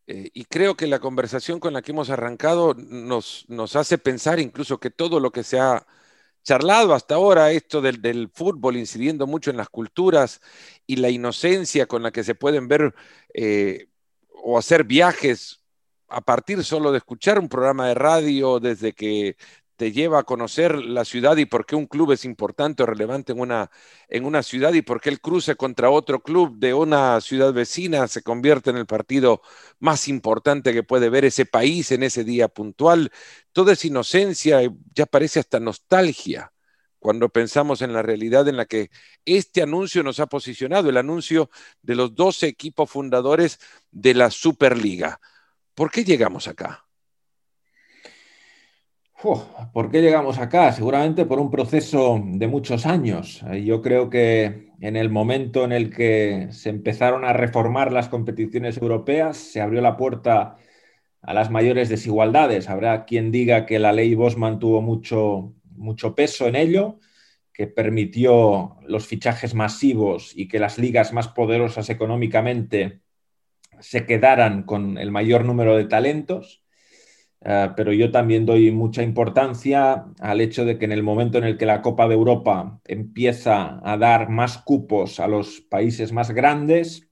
Eh, 0.08 0.32
y 0.34 0.46
creo 0.46 0.75
que 0.75 0.88
la 0.88 0.98
conversación 0.98 1.60
con 1.60 1.72
la 1.72 1.84
que 1.84 1.92
hemos 1.92 2.10
arrancado 2.10 2.74
nos, 2.74 3.46
hace 3.75 4.00
pensar 4.00 4.39
incluso 4.39 4.80
que 4.80 4.89
todo 4.89 5.20
lo 5.20 5.32
que 5.32 5.44
se 5.44 5.60
ha 5.60 5.86
charlado 6.42 6.96
hasta 6.96 7.13
ahora, 7.13 7.51
esto 7.51 7.80
del, 7.80 8.32
fútbol 8.34 8.78
incidiendo 8.78 9.28
mucho 9.28 9.51
en 9.51 9.58
las 9.58 9.70
culturas 9.70 10.42
y 10.88 10.96
la 10.96 11.12
inocencia 11.12 11.86
con 11.86 12.01
la 12.01 12.10
que 12.10 12.24
se 12.24 12.34
pueden 12.34 12.68
ver 12.68 12.96
eh, 13.36 13.89
o 14.30 14.58
hacer 14.58 14.86
viajes 14.86 15.62
a 16.08 16.22
partir 16.22 16.63
solo 16.63 16.92
de 16.92 16.98
escuchar 16.98 17.38
un 17.38 17.50
programa 17.50 17.88
de 17.88 17.94
radio 17.94 18.60
desde 18.60 18.94
que 18.94 19.38
te 19.79 19.93
lleva 19.93 20.19
a 20.19 20.24
conocer 20.24 20.75
la 20.75 21.05
ciudad 21.05 21.38
y 21.38 21.45
por 21.45 21.65
qué 21.65 21.77
un 21.77 21.88
club 21.88 22.12
es 22.12 22.25
importante 22.25 22.83
o 22.83 22.86
relevante 22.86 23.31
en 23.31 23.39
una, 23.39 23.71
en 24.09 24.25
una 24.25 24.43
ciudad 24.43 24.74
y 24.74 24.81
por 24.81 25.00
qué 25.00 25.07
el 25.07 25.21
cruce 25.21 25.55
contra 25.55 25.89
otro 25.89 26.21
club 26.21 26.59
de 26.59 26.74
una 26.74 27.21
ciudad 27.21 27.53
vecina 27.53 28.09
se 28.09 28.21
convierte 28.21 28.71
en 28.71 28.75
el 28.75 28.86
partido 28.86 29.41
más 29.79 30.09
importante 30.09 30.74
que 30.74 30.83
puede 30.83 31.09
ver 31.09 31.24
ese 31.24 31.45
país 31.45 31.93
en 31.93 32.03
ese 32.03 32.25
día 32.25 32.50
puntual. 32.50 33.09
Toda 33.53 33.71
esa 33.71 33.88
inocencia 33.88 34.59
ya 34.93 35.05
parece 35.05 35.39
hasta 35.39 35.62
nostalgia 35.62 36.51
cuando 37.00 37.29
pensamos 37.29 37.81
en 37.81 37.93
la 37.93 38.01
realidad 38.01 38.50
en 38.50 38.57
la 38.57 38.65
que 38.65 38.91
este 39.24 39.62
anuncio 39.62 40.03
nos 40.03 40.19
ha 40.19 40.27
posicionado, 40.27 40.89
el 40.89 40.98
anuncio 40.98 41.50
de 41.81 41.95
los 41.95 42.13
12 42.15 42.48
equipos 42.48 42.89
fundadores 42.89 43.59
de 43.91 44.13
la 44.13 44.29
Superliga. 44.29 45.21
¿Por 45.74 45.89
qué 45.89 46.03
llegamos 46.03 46.50
acá? 46.50 46.88
¿Por 49.73 49.91
qué 49.91 50.01
llegamos 50.01 50.39
acá? 50.39 50.71
Seguramente 50.71 51.25
por 51.25 51.39
un 51.39 51.51
proceso 51.51 52.21
de 52.23 52.47
muchos 52.47 52.85
años. 52.85 53.43
Eh, 53.51 53.65
yo 53.65 53.81
creo 53.81 54.09
que 54.09 54.69
en 54.79 54.95
el 54.95 55.09
momento 55.09 55.65
en 55.65 55.73
el 55.73 55.89
que 55.93 56.47
se 56.51 56.69
empezaron 56.69 57.25
a 57.25 57.33
reformar 57.33 57.91
las 57.91 58.07
competiciones 58.07 58.77
europeas, 58.77 59.35
se 59.35 59.59
abrió 59.59 59.81
la 59.81 59.97
puerta 59.97 60.55
a 61.21 61.33
las 61.33 61.51
mayores 61.51 61.89
desigualdades. 61.89 62.69
Habrá 62.69 63.03
quien 63.03 63.29
diga 63.29 63.65
que 63.65 63.77
la 63.77 63.91
ley 63.91 64.15
Bosman 64.15 64.57
tuvo 64.57 64.81
mucho, 64.81 65.53
mucho 65.75 66.15
peso 66.15 66.47
en 66.47 66.55
ello, 66.55 66.99
que 67.51 67.67
permitió 67.67 68.77
los 68.88 69.05
fichajes 69.05 69.53
masivos 69.53 70.31
y 70.33 70.47
que 70.47 70.59
las 70.59 70.77
ligas 70.77 71.11
más 71.11 71.27
poderosas 71.27 71.89
económicamente 71.89 73.01
se 73.79 74.05
quedaran 74.05 74.63
con 74.63 74.97
el 74.97 75.11
mayor 75.11 75.43
número 75.43 75.75
de 75.75 75.85
talentos. 75.85 76.63
Eh, 77.41 77.69
pero 77.75 77.93
yo 77.93 78.12
también 78.12 78.46
doy 78.46 78.72
mucha 78.72 79.01
importancia 79.01 80.05
al 80.19 80.41
hecho 80.41 80.65
de 80.65 80.77
que 80.77 80.86
en 80.86 80.91
el 80.91 81.03
momento 81.03 81.38
en 81.38 81.46
el 81.46 81.58
que 81.58 81.65
la 81.65 81.81
Copa 81.81 82.08
de 82.08 82.15
Europa 82.15 82.81
empieza 82.86 83.79
a 83.84 83.98
dar 83.98 84.29
más 84.29 84.58
cupos 84.58 85.19
a 85.19 85.27
los 85.27 85.62
países 85.62 86.12
más 86.12 86.31
grandes 86.31 87.10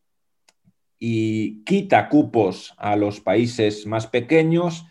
y 0.99 1.63
quita 1.63 2.09
cupos 2.09 2.73
a 2.77 2.95
los 2.95 3.21
países 3.21 3.85
más 3.85 4.07
pequeños, 4.07 4.85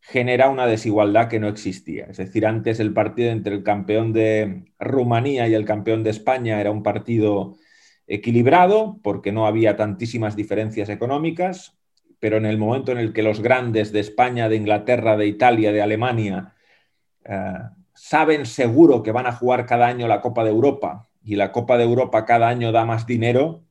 genera 0.00 0.48
una 0.48 0.66
desigualdad 0.66 1.28
que 1.28 1.40
no 1.40 1.48
existía. 1.48 2.06
Es 2.06 2.18
decir, 2.18 2.46
antes 2.46 2.80
el 2.80 2.92
partido 2.92 3.30
entre 3.30 3.54
el 3.54 3.62
campeón 3.62 4.12
de 4.12 4.64
Rumanía 4.78 5.48
y 5.48 5.54
el 5.54 5.64
campeón 5.64 6.04
de 6.04 6.10
España 6.10 6.60
era 6.60 6.70
un 6.70 6.82
partido 6.82 7.56
equilibrado 8.06 9.00
porque 9.02 9.32
no 9.32 9.46
había 9.46 9.76
tantísimas 9.76 10.36
diferencias 10.36 10.88
económicas 10.88 11.77
pero 12.20 12.36
en 12.36 12.46
el 12.46 12.58
momento 12.58 12.92
en 12.92 12.98
el 12.98 13.12
que 13.12 13.22
los 13.22 13.40
grandes 13.40 13.92
de 13.92 14.00
España, 14.00 14.48
de 14.48 14.56
Inglaterra, 14.56 15.16
de 15.16 15.26
Italia, 15.26 15.72
de 15.72 15.82
Alemania, 15.82 16.54
eh, 17.24 17.52
saben 17.94 18.46
seguro 18.46 19.02
que 19.02 19.12
van 19.12 19.26
a 19.26 19.32
jugar 19.32 19.66
cada 19.66 19.86
año 19.86 20.08
la 20.08 20.20
Copa 20.20 20.44
de 20.44 20.50
Europa 20.50 21.08
y 21.22 21.36
la 21.36 21.52
Copa 21.52 21.76
de 21.76 21.84
Europa 21.84 22.24
cada 22.24 22.48
año 22.48 22.72
da 22.72 22.84
más 22.84 23.06
dinero, 23.06 23.64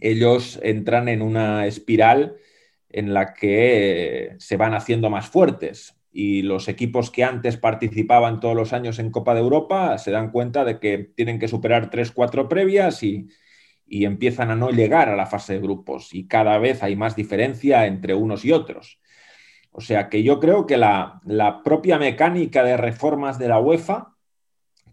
ellos 0.00 0.58
entran 0.62 1.08
en 1.08 1.22
una 1.22 1.66
espiral 1.66 2.36
en 2.88 3.14
la 3.14 3.34
que 3.34 4.34
se 4.38 4.56
van 4.56 4.74
haciendo 4.74 5.10
más 5.10 5.28
fuertes. 5.28 5.96
Y 6.12 6.42
los 6.42 6.68
equipos 6.68 7.10
que 7.10 7.22
antes 7.22 7.56
participaban 7.56 8.40
todos 8.40 8.56
los 8.56 8.72
años 8.72 8.98
en 8.98 9.12
Copa 9.12 9.34
de 9.34 9.40
Europa 9.40 9.96
se 9.98 10.10
dan 10.10 10.32
cuenta 10.32 10.64
de 10.64 10.80
que 10.80 10.98
tienen 11.14 11.38
que 11.38 11.46
superar 11.46 11.90
tres, 11.90 12.10
cuatro 12.10 12.48
previas 12.48 13.02
y, 13.04 13.28
y 13.90 14.04
empiezan 14.04 14.52
a 14.52 14.56
no 14.56 14.70
llegar 14.70 15.08
a 15.08 15.16
la 15.16 15.26
fase 15.26 15.54
de 15.54 15.58
grupos 15.58 16.14
y 16.14 16.28
cada 16.28 16.56
vez 16.58 16.82
hay 16.84 16.94
más 16.94 17.16
diferencia 17.16 17.86
entre 17.86 18.14
unos 18.14 18.44
y 18.44 18.52
otros. 18.52 19.00
O 19.72 19.80
sea 19.80 20.08
que 20.08 20.22
yo 20.22 20.38
creo 20.38 20.64
que 20.66 20.76
la, 20.76 21.20
propia 21.64 21.98
mecánica 21.98 22.62
de 22.62 22.76
reformas 22.76 23.38
de 23.38 23.48
la 23.48 23.58
UEFA 23.58 24.14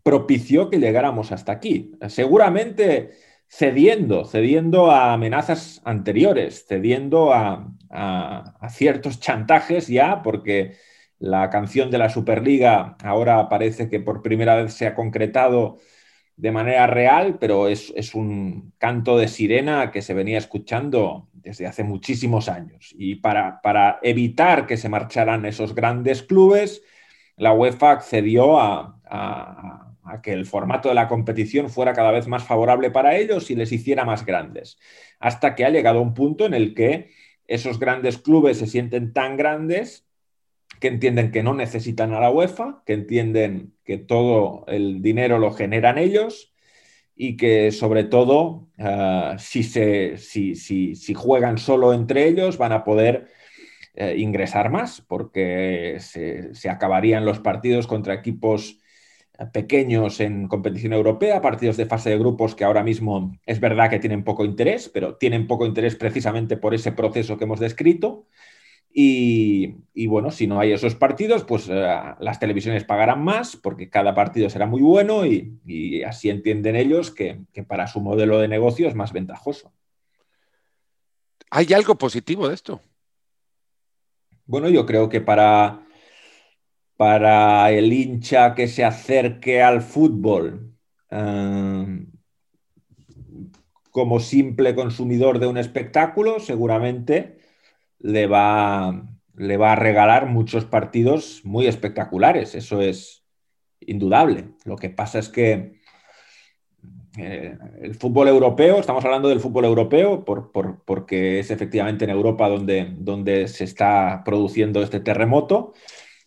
propició 0.02 0.72
que 0.72 0.80
llegáramos 0.80 1.32
hasta 1.32 1.52
aquí. 1.52 1.92
Seguramente 2.08 3.12
cediendo, 3.48 4.26
cediendo 4.26 4.90
a 4.90 5.14
amenazas 5.14 5.80
anteriores, 5.86 6.66
cediendo 6.68 7.34
a, 7.34 7.72
a, 7.92 8.70
ciertos 8.70 9.20
chantajes 9.20 9.88
ya, 9.88 10.24
porque 10.24 10.76
la 11.20 11.52
canción 11.52 11.92
de 11.92 12.00
la 12.00 12.10
Superliga 12.10 12.98
ahora 13.04 13.48
parece 13.48 13.90
que 13.90 14.00
por 14.00 14.24
primera 14.24 14.56
vez 14.56 14.74
se 14.74 14.88
ha 14.88 14.96
concretado 14.96 15.78
de 16.38 16.52
manera 16.52 16.86
real, 16.88 17.38
pero 17.40 17.68
es, 17.68 17.92
un 18.14 18.74
canto 18.78 19.18
de 19.18 19.28
sirena 19.28 19.92
que 19.92 20.04
se 20.04 20.14
venía 20.14 20.38
escuchando 20.38 21.30
desde 21.34 21.66
hace 21.66 21.84
muchísimos 21.84 22.48
años. 22.48 22.94
Y 22.98 23.16
para, 23.16 23.60
para 23.62 24.00
evitar 24.04 24.68
que 24.68 24.78
se 24.78 24.88
marcharan 24.88 25.46
esos 25.46 25.74
grandes 25.74 26.22
clubes, 26.22 26.84
la 27.38 27.54
UEFA 27.54 27.92
accedió 27.92 28.60
a, 28.60 29.00
a, 29.06 30.22
que 30.22 30.32
el 30.32 30.46
formato 30.46 30.90
de 30.90 30.96
la 30.96 31.08
competición 31.08 31.70
fuera 31.70 31.94
cada 31.94 32.12
vez 32.12 32.28
más 32.28 32.44
favorable 32.44 32.92
para 32.92 33.18
ellos 33.18 33.50
y 33.52 33.56
les 33.56 33.72
hiciera 33.72 34.06
más 34.06 34.26
grandes. 34.26 34.78
Hasta 35.20 35.56
que 35.56 35.66
ha 35.66 35.70
llegado 35.70 36.02
un 36.02 36.14
punto 36.14 36.46
en 36.46 36.54
el 36.54 36.74
que 36.76 37.10
esos 37.48 37.80
grandes 37.80 38.18
clubes 38.20 38.60
se 38.60 38.68
sienten 38.68 39.12
tan 39.12 39.38
grandes 39.38 40.07
que 40.80 40.88
entienden 40.88 41.32
que 41.32 41.44
no 41.44 41.54
necesitan 41.54 42.14
a 42.14 42.20
la 42.20 42.30
UEFA, 42.30 42.84
que 42.86 42.94
entienden 42.94 43.74
que 43.84 43.98
todo 43.98 44.66
el 44.68 45.02
dinero 45.02 45.40
lo 45.40 45.52
generan 45.54 45.98
ellos 45.98 46.54
y 47.16 47.36
que 47.36 47.72
sobre 47.72 48.04
todo 48.04 48.70
ah, 48.78 49.38
si, 49.40 49.64
juegan 51.16 51.58
solo 51.58 51.94
entre 51.94 52.28
ellos 52.28 52.58
van 52.58 52.72
a 52.72 52.84
poder 52.84 53.28
eh, 53.96 54.16
ingresar 54.18 54.70
más 54.70 55.02
porque 55.02 55.98
se, 56.00 56.54
se, 56.54 56.70
acabarían 56.70 57.26
los 57.26 57.40
partidos 57.40 57.88
contra 57.88 58.14
equipos 58.14 58.80
eh, 59.40 59.46
pequeños 59.52 60.20
en 60.20 60.48
competición 60.48 60.94
europea, 60.94 61.42
partidos 61.42 61.78
de 61.78 61.88
fase 61.88 62.12
de 62.12 62.20
grupos 62.20 62.54
que 62.54 62.64
ahora 62.64 62.84
mismo 62.84 63.36
es 63.46 63.60
verdad 63.60 63.90
que 63.90 64.00
tienen 64.00 64.24
poco 64.24 64.46
interés, 64.46 64.90
pero 64.90 65.16
tienen 65.16 65.48
poco 65.48 65.66
interés 65.66 65.96
precisamente 65.96 66.58
por 66.58 66.76
ese 66.76 66.92
proceso 66.92 67.38
que 67.38 67.46
hemos 67.46 67.60
descrito. 67.60 68.28
Y, 69.00 70.08
bueno, 70.08 70.32
si 70.32 70.48
no 70.48 70.60
hay 70.60 70.72
esos 70.72 70.96
partidos, 70.96 71.44
pues 71.44 71.68
eh, 71.70 71.88
las 72.20 72.40
televisiones 72.40 72.84
pagarán 72.84 73.24
más 73.24 73.56
porque 73.56 73.90
cada 73.90 74.16
partido 74.16 74.50
será 74.50 74.66
muy 74.66 74.82
bueno 74.82 75.24
y, 75.26 76.02
así 76.04 76.30
entienden 76.30 76.76
ellos 76.76 77.12
que, 77.12 77.42
para 77.68 77.86
su 77.88 78.02
modelo 78.02 78.40
de 78.40 78.48
negocio 78.48 78.88
es 78.88 78.96
más 78.96 79.14
ventajoso. 79.14 79.72
¿Hay 81.52 81.72
algo 81.74 81.96
positivo 81.96 82.48
de 82.48 82.56
esto? 82.56 82.82
Bueno, 84.46 84.68
yo 84.70 84.86
creo 84.86 85.10
que 85.10 85.22
para, 85.22 85.86
para 86.96 87.72
el 87.72 87.94
hincha 87.94 88.56
que 88.56 88.68
se 88.68 88.84
acerque 88.84 89.62
al 89.62 89.82
fútbol 89.82 90.74
eh, 91.12 92.06
como 93.92 94.20
simple 94.20 94.74
consumidor 94.74 95.40
de 95.40 95.48
un 95.48 95.58
espectáculo, 95.58 96.40
seguramente 96.40 97.37
le 98.00 98.28
va, 98.28 99.04
le 99.36 99.58
va 99.58 99.74
a 99.74 99.76
regalar 99.76 100.28
muchos 100.28 100.66
partidos 100.66 101.42
muy 101.44 101.68
espectaculares, 101.68 102.56
eso 102.56 102.82
es 102.82 103.26
indudable. 103.80 104.50
Lo 104.66 104.76
que 104.76 104.90
pasa 104.90 105.20
es 105.20 105.30
que 105.30 105.80
eh, 107.18 107.58
el 107.82 107.96
fútbol 107.96 108.28
europeo, 108.28 108.80
estamos 108.80 109.04
hablando 109.04 109.30
del 109.30 109.40
fútbol 109.40 109.66
europeo 109.66 110.24
porque 110.24 111.40
es 111.40 111.50
efectivamente 111.50 112.06
en 112.06 112.12
Europa 112.12 112.48
donde, 112.48 112.94
donde 112.98 113.48
se 113.48 113.64
está 113.64 114.22
produciendo 114.24 114.82
este 114.82 115.00
terremoto. 115.00 115.74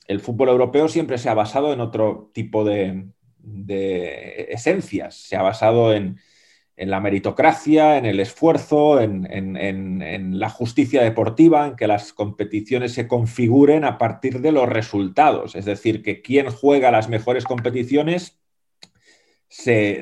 El 0.08 0.20
fútbol 0.20 0.48
europeo 0.48 0.88
siempre 0.88 1.18
se 1.18 1.28
ha 1.28 1.34
basado 1.34 1.72
en 1.72 1.80
otro 1.80 2.30
tipo 2.34 2.64
de, 2.64 3.06
de 3.38 4.48
esencias, 4.50 5.14
se 5.14 5.36
ha 5.36 5.42
basado 5.42 5.94
en, 5.94 6.18
en 6.80 6.88
la 6.88 6.98
meritocracia, 6.98 7.98
en 7.98 8.06
el 8.06 8.20
esfuerzo, 8.20 9.02
en, 9.02 10.38
la 10.40 10.48
justicia 10.48 11.02
deportiva, 11.02 11.66
en 11.66 11.76
que 11.76 11.86
las 11.86 12.14
competiciones 12.14 12.94
se 12.94 13.06
configuren 13.06 13.84
a 13.84 13.98
partir 13.98 14.40
de 14.40 14.50
los 14.50 14.66
resultados. 14.66 15.54
Es 15.56 15.66
decir, 15.66 16.02
que 16.02 16.22
quien 16.22 16.50
juega 16.50 16.90
las 16.90 17.10
mejores 17.10 17.44
competiciones 17.44 18.40
se, 19.46 20.00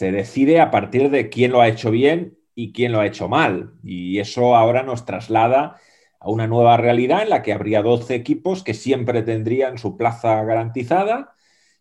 decide 0.00 0.60
a 0.60 0.72
partir 0.72 1.10
de 1.10 1.28
quién 1.28 1.52
lo 1.52 1.60
ha 1.60 1.68
hecho 1.68 1.92
bien 1.92 2.36
y 2.56 2.72
quién 2.72 2.90
lo 2.90 2.98
ha 2.98 3.06
hecho 3.06 3.28
mal. 3.28 3.74
Y 3.84 4.18
eso 4.18 4.56
ahora 4.56 4.82
nos 4.82 5.06
traslada 5.06 5.76
a 6.18 6.30
una 6.30 6.48
nueva 6.48 6.78
realidad 6.78 7.22
en 7.22 7.30
la 7.30 7.42
que 7.42 7.52
habría 7.52 7.80
12 7.80 8.12
equipos 8.16 8.64
que 8.64 8.74
siempre 8.74 9.22
tendrían 9.22 9.78
su 9.78 9.96
plaza 9.96 10.42
garantizada 10.42 11.36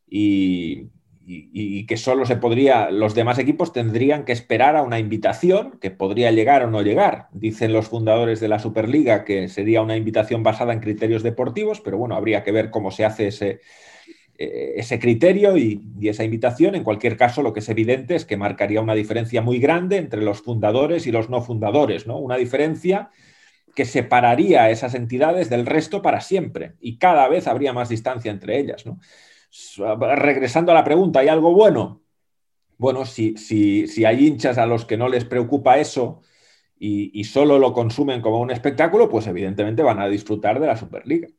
y, 0.07 0.91
y, 1.27 1.85
que 1.87 1.97
solo 1.97 2.25
se 2.25 2.35
podría, 2.35 2.91
los 2.91 3.15
demás 3.15 3.39
equipos 3.39 3.73
tendrían 3.73 4.25
que 4.25 4.31
esperar 4.31 4.75
a 4.75 4.83
una 4.83 4.99
invitación 4.99 5.79
que 5.81 5.89
podría 5.89 6.31
llegar 6.31 6.63
o 6.63 6.69
no 6.69 6.81
llegar. 6.83 7.29
Dicen 7.31 7.73
los 7.73 7.87
fundadores 7.87 8.39
de 8.39 8.47
la 8.47 8.59
Superliga 8.59 9.23
que 9.23 9.47
sería 9.49 9.81
una 9.81 9.97
invitación 9.97 10.43
basada 10.43 10.73
en 10.73 10.81
criterios 10.81 11.23
deportivos, 11.23 11.81
pero 11.81 11.97
bueno, 11.97 12.15
habría 12.15 12.43
que 12.43 12.51
ver 12.51 12.69
cómo 12.69 12.91
se 12.91 13.05
hace 13.05 13.27
ese, 13.27 13.61
eh, 14.37 14.73
ese 14.77 14.99
criterio 14.99 15.57
y, 15.57 15.81
esa 16.03 16.23
invitación. 16.23 16.75
En 16.75 16.83
cualquier 16.83 17.17
caso, 17.17 17.41
lo 17.41 17.53
que 17.53 17.61
es 17.61 17.69
evidente 17.69 18.15
es 18.15 18.25
que 18.25 18.37
marcaría 18.37 18.81
una 18.81 18.93
diferencia 18.93 19.41
muy 19.41 19.59
grande 19.59 19.97
entre 19.97 20.21
los 20.21 20.41
fundadores 20.41 21.07
y 21.07 21.11
los 21.11 21.29
no 21.29 21.41
fundadores, 21.41 22.05
¿no? 22.05 22.19
Una 22.19 22.37
diferencia 22.37 23.09
que 23.73 23.85
separaría 23.85 24.63
a 24.63 24.69
esas 24.69 24.93
entidades 24.93 25.49
del 25.49 25.65
resto 25.65 26.01
para 26.01 26.21
siempre 26.21 26.73
y 26.79 26.97
cada 26.97 27.27
vez 27.27 27.47
habría 27.47 27.73
más 27.73 27.89
distancia 27.89 28.31
entre 28.31 28.59
ellas, 28.59 28.85
¿no? 28.85 28.99
Regresando 30.17 30.71
a 30.71 30.75
la 30.75 30.83
pregunta, 30.83 31.19
¿hay 31.19 31.27
algo 31.27 31.53
bueno? 31.53 32.01
Bueno, 32.77 33.05
si, 33.05 33.37
si, 33.37 34.05
hay 34.05 34.27
hinchas 34.27 34.57
a 34.57 34.65
los 34.65 34.85
que 34.85 34.97
no 34.97 35.07
les 35.07 35.23
preocupa 35.25 35.77
eso 35.77 36.21
y, 36.77 37.23
solo 37.23 37.57
lo 37.57 37.73
consumen 37.73 38.21
como 38.21 38.41
un 38.41 38.51
espectáculo, 38.51 39.09
pues 39.09 39.27
evidentemente 39.27 39.81
van 39.81 39.99
a 39.99 40.07
disfrutar 40.07 40.59
de 40.59 40.67
la 40.67 40.77
Superliga. 40.77 41.29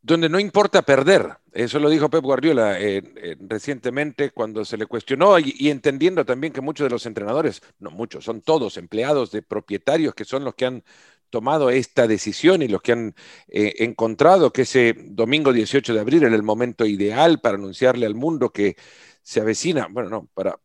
Donde 0.00 0.28
no 0.28 0.38
importa 0.38 0.82
perder, 0.82 1.38
eso 1.52 1.78
lo 1.78 1.88
dijo 1.88 2.10
Pep 2.10 2.22
Guardiola 2.22 2.78
eh, 2.78 3.02
eh, 3.16 3.36
recientemente 3.40 4.30
cuando 4.30 4.64
se 4.64 4.76
le 4.76 4.84
cuestionó 4.84 5.38
y, 5.38 5.54
y, 5.58 5.70
entendiendo 5.70 6.24
también 6.26 6.52
que 6.52 6.60
muchos 6.60 6.84
de 6.84 6.90
los 6.90 7.06
entrenadores, 7.06 7.62
no 7.78 7.90
muchos, 7.90 8.24
son 8.24 8.42
todos 8.42 8.76
empleados 8.76 9.30
de 9.30 9.40
propietarios 9.40 10.14
que 10.14 10.26
son 10.26 10.44
los 10.44 10.54
que 10.54 10.66
han 10.66 10.84
tomado 11.30 11.70
esta 11.70 12.06
decisión 12.06 12.62
y 12.62 12.68
los 12.68 12.82
que 12.82 12.92
han 12.92 13.14
eh, 13.48 13.74
encontrado 13.78 14.52
que 14.52 14.62
ese 14.62 14.94
domingo 14.96 15.52
18 15.52 15.94
de 15.94 16.00
abril 16.00 16.24
era 16.24 16.34
el 16.34 16.42
momento 16.42 16.86
ideal 16.86 17.40
para 17.40 17.56
anunciarle 17.56 18.06
al 18.06 18.14
mundo 18.14 18.50
que 18.50 18.76
se 19.22 19.40
avecina, 19.40 19.88
bueno, 19.90 20.10
no, 20.10 20.28
para, 20.34 20.60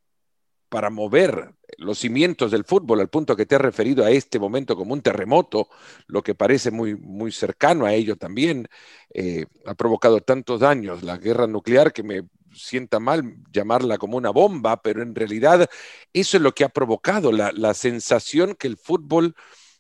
para 0.70 0.90
mover 0.90 1.54
los 1.78 2.00
cimientos 2.00 2.52
del 2.52 2.66
fútbol 2.66 3.00
al 3.00 3.10
punto 3.10 3.36
que 3.36 3.46
te 3.46 3.56
has 3.56 3.62
referido 3.62 4.06
a 4.06 4.12
este 4.12 4.40
momento 4.40 4.76
como 4.76 4.94
un 4.94 5.02
terremoto, 5.02 5.70
lo 6.08 6.22
que 6.22 6.36
parece 6.36 6.72
muy, 6.72 6.96
muy 6.96 7.32
cercano 7.32 7.86
a 7.86 7.94
ello 7.94 8.16
también, 8.16 8.68
eh, 9.14 9.46
ha 9.66 9.76
provocado 9.76 10.22
tantos 10.22 10.60
daños. 10.60 11.04
La 11.04 11.18
guerra 11.18 11.48
nuclear 11.48 11.94
que 11.94 12.04
me 12.04 12.24
sienta 12.54 13.00
mal 13.00 13.36
llamarla 13.52 13.98
como 13.98 14.18
una 14.18 14.30
bomba, 14.32 14.82
pero 14.82 15.02
en 15.02 15.16
realidad 15.16 15.70
eso 16.14 16.38
es 16.38 16.44
lo 16.44 16.54
que 16.54 16.64
ha 16.64 16.70
provocado 16.70 17.32
la, 17.32 17.52
la 17.54 17.74
sensación 17.74 18.56
que 18.56 18.68
el 18.68 18.78
fútbol 18.78 19.36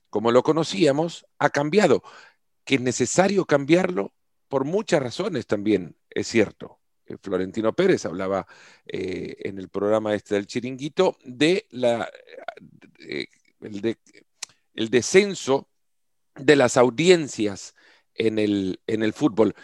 como 0.09 0.31
lo 0.31 0.43
conocíamos, 0.43 1.25
ha 1.37 1.49
cambiado. 1.49 2.03
Que 2.63 2.75
es 2.75 2.81
necesario 2.81 3.45
cambiarlo 3.45 4.13
por 4.47 4.65
muchas 4.65 5.01
razones 5.01 5.47
también, 5.47 5.95
es 6.09 6.27
cierto. 6.27 6.79
Eh, 7.09 7.17
Florentino 7.21 7.73
Pérez 7.73 8.05
hablaba 8.05 8.47
eh, 8.85 9.37
en 9.39 9.57
el 9.59 9.69
programa 9.69 10.13
este 10.13 10.35
del 10.35 10.47
chiringuito 10.47 11.17
de 11.23 11.67
la, 11.71 12.09
eh, 12.99 13.27
el, 13.61 14.89
descenso 14.89 15.69
de 16.35 16.55
las 16.55 16.77
audiencias 16.77 17.75
en 18.13 18.39
el, 18.39 18.79
en 18.87 19.03
el 19.03 19.13
fútbol. 19.13 19.55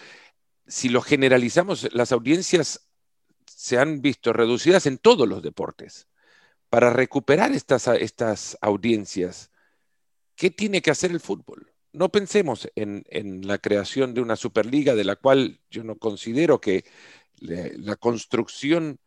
Si 0.67 0.89
lo 0.89 1.01
generalizamos, 1.01 1.93
las 1.93 2.11
audiencias 2.11 2.89
se 3.45 3.77
han 3.77 4.01
visto 4.01 4.33
reducidas 4.33 4.85
en 4.87 4.97
todos 4.97 5.27
los 5.27 5.43
deportes. 5.43 6.07
Para 6.69 6.89
recuperar 6.89 7.51
estas, 7.51 7.87
estas 7.87 8.57
audiencias, 8.61 9.51
¿Qué 10.35 10.51
tiene 10.51 10.81
que 10.81 10.91
hacer 10.91 11.11
el 11.11 11.19
fútbol? 11.19 11.71
No 11.93 12.09
pensemos 12.09 12.69
en, 12.75 13.03
la 13.47 13.57
creación 13.57 14.13
de 14.13 14.21
una 14.21 14.35
Superliga 14.35 14.95
de 14.95 15.05
la 15.05 15.15
cual 15.15 15.61
yo 15.69 15.83
no 15.83 15.97
considero 15.97 16.59
que 16.59 16.85
la 17.39 17.95
construcción 17.95 18.99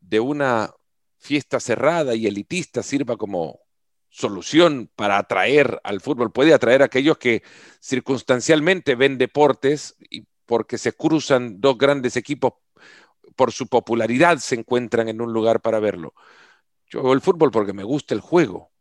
de 0.00 0.20
una 0.20 0.72
fiesta 1.18 1.58
cerrada 1.60 2.14
y 2.14 2.26
elitista 2.26 2.82
sirva 2.82 3.16
como 3.16 3.60
solución 4.08 4.90
para 4.94 5.18
atraer 5.18 5.80
al 5.82 6.00
fútbol. 6.00 6.32
Puede 6.32 6.54
atraer 6.54 6.82
a 6.82 6.86
aquellos 6.86 7.18
que 7.18 7.42
circunstancialmente 7.80 8.94
ven 8.94 9.18
deportes 9.18 9.96
y 10.08 10.26
porque 10.46 10.78
se 10.78 10.92
cruzan 10.92 11.60
dos 11.60 11.76
grandes 11.76 12.16
equipos 12.16 12.54
por 13.36 13.52
su 13.52 13.68
popularidad 13.68 14.38
se 14.38 14.54
encuentran 14.54 15.08
en 15.08 15.20
un 15.20 15.32
lugar 15.32 15.60
para 15.60 15.78
verlo. 15.78 16.14
Yo 16.86 17.02
veo 17.02 17.12
el 17.12 17.20
fútbol 17.20 17.50
porque 17.50 17.72
me 17.72 17.84
gusta 17.84 18.14
el 18.14 18.20
juego, 18.20 18.72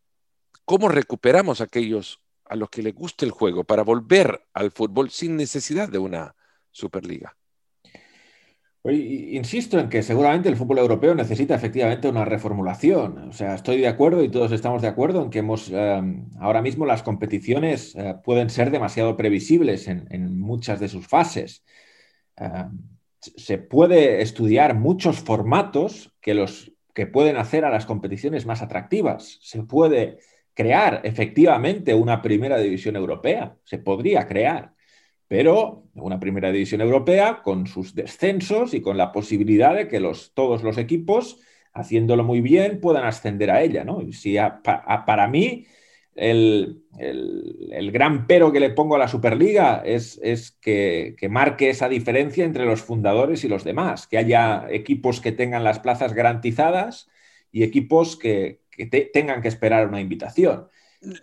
¿Cómo 0.66 0.90
recuperamos 0.90 1.62
a 1.62 1.66
aquellos 1.66 2.20
a 2.46 2.56
los 2.56 2.70
que 2.70 2.82
les 2.82 2.94
guste 2.94 3.26
el 3.26 3.32
juego 3.32 3.64
para 3.64 3.84
volver 3.84 4.42
al 4.54 4.72
fútbol 4.72 5.12
sin 5.12 5.36
necesidad 5.38 5.90
de 5.90 6.00
una 6.00 6.36
Superliga? 6.72 7.38
Insisto 8.84 9.80
en 9.80 9.90
que 9.90 10.04
seguramente 10.04 10.48
el 10.48 10.56
fútbol 10.56 10.78
europeo 10.78 11.16
necesita 11.16 11.56
efectivamente 11.56 12.08
una 12.08 12.24
reformulación. 12.24 13.30
O 13.30 13.34
sea, 13.34 13.56
estoy 13.56 13.78
de 13.78 13.88
acuerdo 13.88 14.24
y 14.24 14.30
todos 14.30 14.52
estamos 14.52 14.84
de 14.84 14.88
acuerdo 14.88 15.24
en 15.24 15.32
que 15.32 15.40
hemos, 15.40 15.72
em, 15.72 16.30
ahora 16.40 16.62
mismo 16.62 16.86
las 16.86 17.02
competiciones 17.02 17.96
eh, 17.96 18.16
pueden 18.24 18.52
ser 18.52 18.70
demasiado 18.70 19.18
previsibles 19.18 19.88
en, 19.88 20.40
muchas 20.40 20.80
de 20.80 20.88
sus 20.88 21.08
fases. 21.08 21.64
Em, 22.36 22.80
se 23.20 23.58
puede 23.58 24.22
estudiar 24.22 24.76
muchos 24.76 25.20
formatos 25.20 26.14
que, 26.22 26.36
los, 26.36 26.72
que 26.94 27.08
pueden 27.08 27.38
hacer 27.38 27.66
a 27.66 27.72
las 27.72 27.88
competiciones 27.88 28.46
más 28.46 28.62
atractivas. 28.62 29.40
Se 29.42 29.64
puede 29.64 30.20
crear 30.56 31.02
efectivamente 31.04 31.94
una 31.94 32.22
primera 32.22 32.58
división 32.58 32.96
europea, 32.96 33.58
se 33.66 33.78
podría 33.78 34.26
crear, 34.26 34.74
pero 35.28 35.84
una 35.96 36.20
primera 36.20 36.52
división 36.52 36.82
europea 36.82 37.42
con 37.44 37.68
sus 37.68 37.94
descensos 37.94 38.74
y 38.74 38.82
con 38.82 38.98
la 38.98 39.12
posibilidad 39.12 39.76
de 39.76 39.88
que 39.88 40.00
los, 40.00 40.34
todos 40.34 40.64
los 40.64 40.78
equipos, 40.78 41.40
haciéndolo 41.74 42.24
muy 42.24 42.42
bien, 42.42 42.80
puedan 42.80 43.06
ascender 43.06 43.52
a 43.52 43.62
ella. 43.62 43.84
¿no? 43.84 44.00
Si 44.14 44.38
para 44.64 45.28
mí, 45.28 45.66
el, 46.16 46.84
gran 47.92 48.26
pero 48.26 48.54
que 48.54 48.62
le 48.62 48.70
pongo 48.70 48.96
a 48.96 49.00
la 49.00 49.10
Superliga 49.10 49.82
es, 49.86 50.18
es 50.24 50.52
que, 50.52 51.16
que, 51.18 51.28
marque 51.28 51.70
esa 51.70 51.90
diferencia 51.90 52.46
entre 52.46 52.66
los 52.66 52.82
fundadores 52.82 53.44
y 53.44 53.50
los 53.50 53.66
demás, 53.66 54.08
que 54.08 54.18
haya 54.18 54.68
equipos 54.70 55.20
que 55.20 55.34
tengan 55.34 55.66
las 55.66 55.80
plazas 55.80 56.14
garantizadas 56.14 57.10
y 57.52 57.64
equipos 57.64 58.16
que, 58.16 58.62
que 58.76 58.86
tengan 58.86 59.42
que 59.42 59.48
esperar 59.48 59.88
una 59.88 60.02
invitación. 60.02 60.68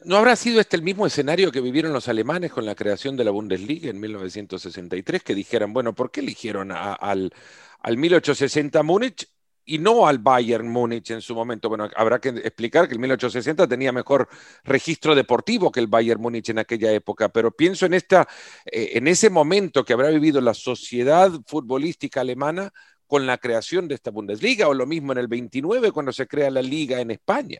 ¿No 0.04 0.16
habrá 0.16 0.36
sido 0.36 0.60
este 0.60 0.76
el 0.76 0.82
mismo 0.82 1.06
escenario 1.06 1.50
que 1.50 1.60
vivieron 1.60 1.92
los 1.92 2.08
alemanes 2.08 2.52
con 2.52 2.64
la 2.64 2.74
creación 2.74 3.16
de 3.16 3.24
la 3.24 3.30
Bundesliga 3.30 3.90
en 3.90 3.98
1963? 4.00 5.22
Que 5.22 5.34
dijeran, 5.34 5.72
bueno, 5.72 5.94
¿por 5.94 6.10
qué 6.10 6.20
eligieron 6.20 6.70
al, 6.72 7.32
al 7.80 7.96
1860 7.96 8.82
Múnich 8.82 9.28
y 9.64 9.78
no 9.78 10.06
al 10.06 10.18
Bayern 10.18 10.68
Múnich 10.68 11.10
en 11.10 11.20
su 11.20 11.34
momento? 11.34 11.68
Bueno, 11.68 11.90
habrá 11.96 12.20
que 12.20 12.28
explicar 12.28 12.86
que 12.86 12.94
el 12.94 13.00
1860 13.00 13.66
tenía 13.66 13.90
mejor 13.92 14.28
registro 14.62 15.14
deportivo 15.14 15.72
que 15.72 15.80
el 15.80 15.88
Bayern 15.88 16.20
Múnich 16.20 16.50
en 16.50 16.60
aquella 16.60 16.92
época, 16.92 17.30
pero 17.30 17.50
pienso 17.50 17.86
en, 17.86 17.94
esta, 17.94 18.28
eh, 18.66 18.90
en 18.94 19.08
ese 19.08 19.30
momento 19.30 19.84
que 19.84 19.94
habrá 19.94 20.10
vivido 20.10 20.40
la 20.40 20.54
sociedad 20.54 21.32
futbolística 21.46 22.20
alemana 22.20 22.72
con 23.12 23.26
la 23.26 23.36
creación 23.36 23.88
de 23.88 23.94
esta 23.94 24.10
Bundesliga, 24.10 24.68
o 24.68 24.72
lo 24.72 24.86
mismo 24.86 25.12
en 25.12 25.18
el 25.18 25.28
29 25.28 25.92
cuando 25.92 26.12
se 26.12 26.26
crea 26.26 26.50
la 26.50 26.62
liga 26.62 26.98
en 26.98 27.10
España. 27.10 27.58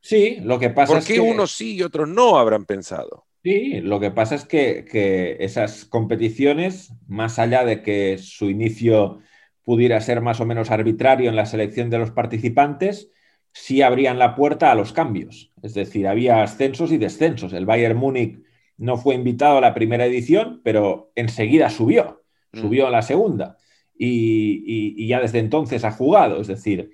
Sí, 0.00 0.38
lo 0.40 0.58
que 0.58 0.70
pasa 0.70 0.96
es 0.96 1.06
que... 1.06 1.20
unos 1.20 1.52
sí 1.52 1.74
y 1.74 1.82
otros 1.82 2.08
no 2.08 2.38
habrán 2.38 2.64
pensado? 2.64 3.26
Sí, 3.44 3.82
lo 3.82 4.00
que 4.00 4.10
pasa 4.10 4.36
es 4.36 4.46
que, 4.46 5.36
esas 5.38 5.84
competiciones, 5.84 6.94
más 7.08 7.38
allá 7.38 7.66
de 7.66 7.82
que 7.82 8.16
su 8.16 8.48
inicio 8.48 9.18
pudiera 9.62 10.00
ser 10.00 10.22
más 10.22 10.40
o 10.40 10.46
menos 10.46 10.70
arbitrario 10.70 11.28
en 11.28 11.36
la 11.36 11.44
selección 11.44 11.90
de 11.90 11.98
los 11.98 12.12
participantes, 12.12 13.10
sí 13.52 13.82
abrían 13.82 14.18
la 14.18 14.34
puerta 14.34 14.72
a 14.72 14.74
los 14.74 14.94
cambios. 14.94 15.52
Es 15.62 15.74
decir, 15.74 16.08
había 16.08 16.42
ascensos 16.42 16.90
y 16.90 16.96
descensos. 16.96 17.52
El 17.52 17.66
Bayern 17.66 17.98
Múnich 17.98 18.42
no 18.78 18.96
fue 18.96 19.14
invitado 19.14 19.58
a 19.58 19.60
la 19.60 19.74
primera 19.74 20.06
edición, 20.06 20.62
pero 20.64 21.12
enseguida 21.14 21.68
subió, 21.68 22.24
mm. 22.52 22.60
subió 22.62 22.86
a 22.86 22.90
la 22.90 23.02
segunda 23.02 23.58
y, 23.98 25.06
ya 25.06 25.20
desde 25.20 25.38
entonces 25.38 25.84
ha 25.84 25.90
jugado. 25.92 26.40
Es 26.40 26.46
decir, 26.48 26.90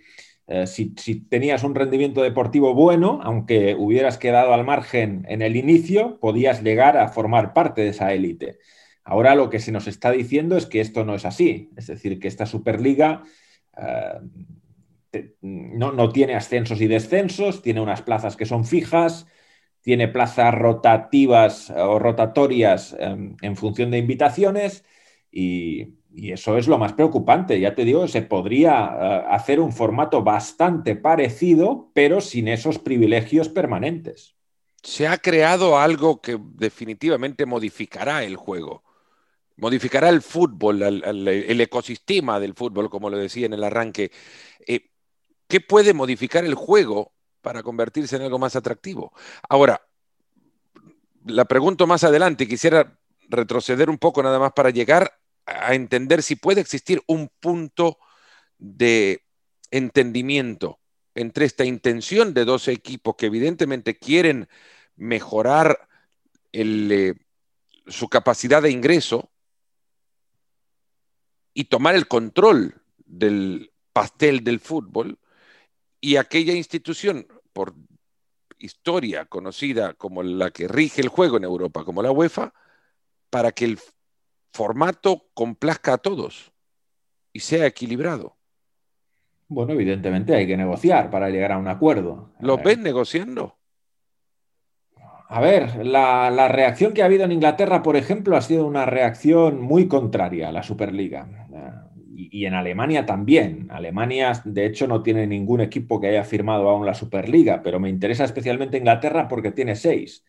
eh, 0.46 0.66
si, 0.66 0.90
tenías 1.28 1.64
un 1.64 1.74
rendimiento 1.74 2.22
deportivo 2.22 2.74
bueno, 2.74 3.20
aunque 3.22 3.74
hubieras 3.74 4.18
quedado 4.18 4.52
al 4.52 4.64
margen 4.64 5.24
en 5.28 5.42
el 5.42 5.56
inicio, 5.56 6.18
podías 6.20 6.62
llegar 6.62 6.96
a 6.96 7.08
formar 7.08 7.52
parte 7.52 7.82
de 7.82 7.88
esa 7.88 8.12
élite. 8.12 8.58
Ahora 9.04 9.34
lo 9.34 9.50
que 9.50 9.58
se 9.58 9.72
nos 9.72 9.86
está 9.88 10.10
diciendo 10.10 10.56
es 10.56 10.66
que 10.66 10.80
esto 10.80 11.04
no 11.04 11.14
es 11.14 11.24
así. 11.24 11.70
Es 11.76 11.88
decir, 11.88 12.18
que 12.20 12.28
esta 12.28 12.46
Superliga 12.46 13.24
eh, 13.76 15.32
no, 15.40 15.92
no, 15.92 16.10
tiene 16.10 16.34
ascensos 16.34 16.80
y 16.80 16.86
descensos, 16.86 17.62
tiene 17.62 17.80
unas 17.80 18.02
plazas 18.02 18.36
que 18.36 18.46
son 18.46 18.64
fijas, 18.64 19.26
tiene 19.82 20.08
plazas 20.08 20.54
rotativas 20.54 21.70
o 21.70 21.98
rotatorias 21.98 22.96
em, 22.98 23.36
en 23.42 23.56
función 23.56 23.90
de 23.90 23.98
invitaciones 23.98 24.84
y, 25.30 25.94
y 26.14 26.32
eso 26.32 26.56
es 26.56 26.68
lo 26.68 26.78
más 26.78 26.92
preocupante. 26.92 27.58
Ya 27.58 27.74
te 27.74 27.84
digo, 27.84 28.06
se 28.08 28.22
podría 28.22 28.72
eh, 28.72 29.24
hacer 29.30 29.60
un 29.60 29.72
formato 29.72 30.22
bastante 30.22 30.94
parecido, 30.94 31.90
pero 31.94 32.20
sin 32.20 32.48
esos 32.48 32.78
privilegios 32.78 33.48
permanentes. 33.48 34.36
se 34.82 35.06
ha 35.06 35.16
creado 35.16 35.78
algo 35.78 36.20
que 36.20 36.38
definitivamente 36.40 37.46
modificará 37.46 38.24
el 38.24 38.36
juego, 38.36 38.82
modificará 39.56 40.08
el 40.08 40.22
fútbol, 40.22 40.82
el, 40.82 41.60
ecosistema 41.60 42.40
del 42.40 42.54
fútbol, 42.54 42.90
como 42.90 43.08
lo 43.08 43.16
decía 43.16 43.46
en 43.46 43.52
el 43.52 43.62
arranque. 43.62 44.10
Eh, 44.66 44.90
¿Qué 45.46 45.60
puede 45.60 45.94
modificar 45.94 46.44
el 46.44 46.54
juego 46.54 47.12
para 47.42 47.62
convertirse 47.62 48.16
en 48.16 48.22
algo 48.22 48.38
más 48.40 48.56
atractivo? 48.56 49.12
Ahora, 49.48 49.80
la 51.26 51.44
pregunto 51.44 51.86
más 51.86 52.02
adelante, 52.02 52.48
quisiera 52.48 52.98
retroceder 53.28 53.88
un 53.88 53.98
poco 53.98 54.22
nada 54.22 54.38
más 54.40 54.52
para 54.52 54.70
llegar 54.70 55.21
a 55.46 55.74
entender 55.74 56.22
si 56.22 56.36
puede 56.36 56.60
existir 56.60 57.02
un 57.06 57.30
punto 57.40 57.98
de 58.58 59.24
entendimiento 59.70 60.78
entre 61.14 61.44
esta 61.44 61.64
intención 61.64 62.34
de 62.34 62.44
dos 62.44 62.68
equipos 62.68 63.16
que 63.16 63.26
evidentemente 63.26 63.98
quieren 63.98 64.48
mejorar 64.96 65.88
eh, 66.52 67.14
su 67.86 68.08
capacidad 68.08 68.62
de 68.62 68.70
ingreso 68.70 69.30
y 71.54 71.64
tomar 71.64 71.94
el 71.94 72.08
control 72.08 72.82
del 73.04 73.72
pastel 73.92 74.42
del 74.44 74.60
fútbol 74.60 75.18
y 76.00 76.16
aquella 76.16 76.54
institución 76.54 77.26
por 77.52 77.74
historia 78.58 79.26
conocida 79.26 79.94
como 79.94 80.22
la 80.22 80.50
que 80.50 80.68
rige 80.68 81.00
el 81.00 81.08
juego 81.08 81.36
en 81.36 81.44
Europa, 81.44 81.84
como 81.84 82.02
la 82.02 82.10
UEFA, 82.10 82.54
para 83.28 83.52
que 83.52 83.64
el 83.64 83.78
formato 84.52 85.28
complazca 85.34 85.94
a 85.94 85.98
todos 85.98 86.52
y 87.32 87.40
sea 87.40 87.66
equilibrado. 87.66 88.36
Bueno, 89.48 89.72
evidentemente 89.72 90.34
hay 90.34 90.46
que 90.46 90.56
negociar 90.56 91.10
para 91.10 91.28
llegar 91.28 91.52
a 91.52 91.58
un 91.58 91.68
acuerdo. 91.68 92.30
¿Lo 92.40 92.58
ves 92.58 92.78
negociando? 92.78 93.58
A 95.28 95.40
ver, 95.40 95.86
la, 95.86 96.48
reacción 96.48 96.92
que 96.92 97.02
ha 97.02 97.06
habido 97.06 97.24
en 97.24 97.32
Inglaterra, 97.32 97.82
por 97.82 97.96
ejemplo, 97.96 98.36
ha 98.36 98.42
sido 98.42 98.66
una 98.66 98.84
reacción 98.86 99.60
muy 99.60 99.88
contraria 99.88 100.48
a 100.48 100.52
la 100.52 100.62
Superliga. 100.62 101.48
Y, 102.14 102.40
y, 102.40 102.46
en 102.46 102.54
Alemania 102.54 103.06
también. 103.06 103.68
Alemania, 103.70 104.32
de 104.44 104.66
hecho, 104.66 104.86
no 104.86 105.02
tiene 105.02 105.26
ningún 105.26 105.62
equipo 105.62 106.00
que 106.00 106.08
haya 106.08 106.24
firmado 106.24 106.68
aún 106.68 106.84
la 106.84 106.94
Superliga, 106.94 107.62
pero 107.62 107.80
me 107.80 107.88
interesa 107.88 108.24
especialmente 108.24 108.76
Inglaterra 108.76 109.28
porque 109.28 109.52
tiene 109.52 109.74
seis. 109.74 110.22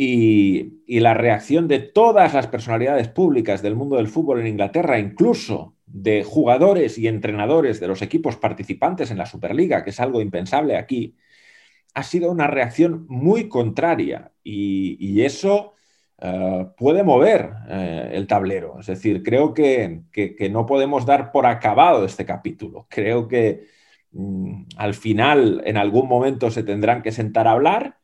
Y, 0.00 1.00
la 1.00 1.12
reacción 1.12 1.66
de 1.66 1.80
todas 1.80 2.32
las 2.32 2.46
personalidades 2.46 3.08
públicas 3.08 3.62
del 3.62 3.74
mundo 3.74 3.96
del 3.96 4.06
fútbol 4.06 4.40
en 4.40 4.46
Inglaterra, 4.46 5.00
incluso 5.00 5.74
de 5.86 6.22
jugadores 6.22 6.98
y 6.98 7.08
entrenadores 7.08 7.80
de 7.80 7.88
los 7.88 8.00
equipos 8.00 8.36
participantes 8.36 9.10
en 9.10 9.18
la 9.18 9.26
Superliga, 9.26 9.82
que 9.82 9.90
es 9.90 9.98
algo 9.98 10.20
impensable 10.20 10.76
aquí, 10.76 11.16
ha 11.94 12.04
sido 12.04 12.30
una 12.30 12.46
reacción 12.46 13.06
muy 13.08 13.48
contraria 13.48 14.30
y, 14.44 15.20
eso 15.22 15.74
eh, 16.18 16.66
puede 16.76 17.02
mover 17.02 17.50
eh, 17.68 18.10
el 18.14 18.28
tablero. 18.28 18.78
Es 18.78 18.86
decir, 18.86 19.24
creo 19.24 19.52
que, 19.52 20.02
no 20.52 20.64
podemos 20.64 21.06
dar 21.06 21.32
por 21.32 21.44
acabado 21.46 22.04
este 22.04 22.24
capítulo. 22.24 22.86
Creo 22.88 23.26
que 23.26 23.66
mm, 24.12 24.62
al 24.76 24.94
final, 24.94 25.60
en 25.64 25.76
algún 25.76 26.08
momento, 26.08 26.52
se 26.52 26.62
tendrán 26.62 27.02
que 27.02 27.10
sentar 27.10 27.48
a 27.48 27.52
hablar 27.52 27.97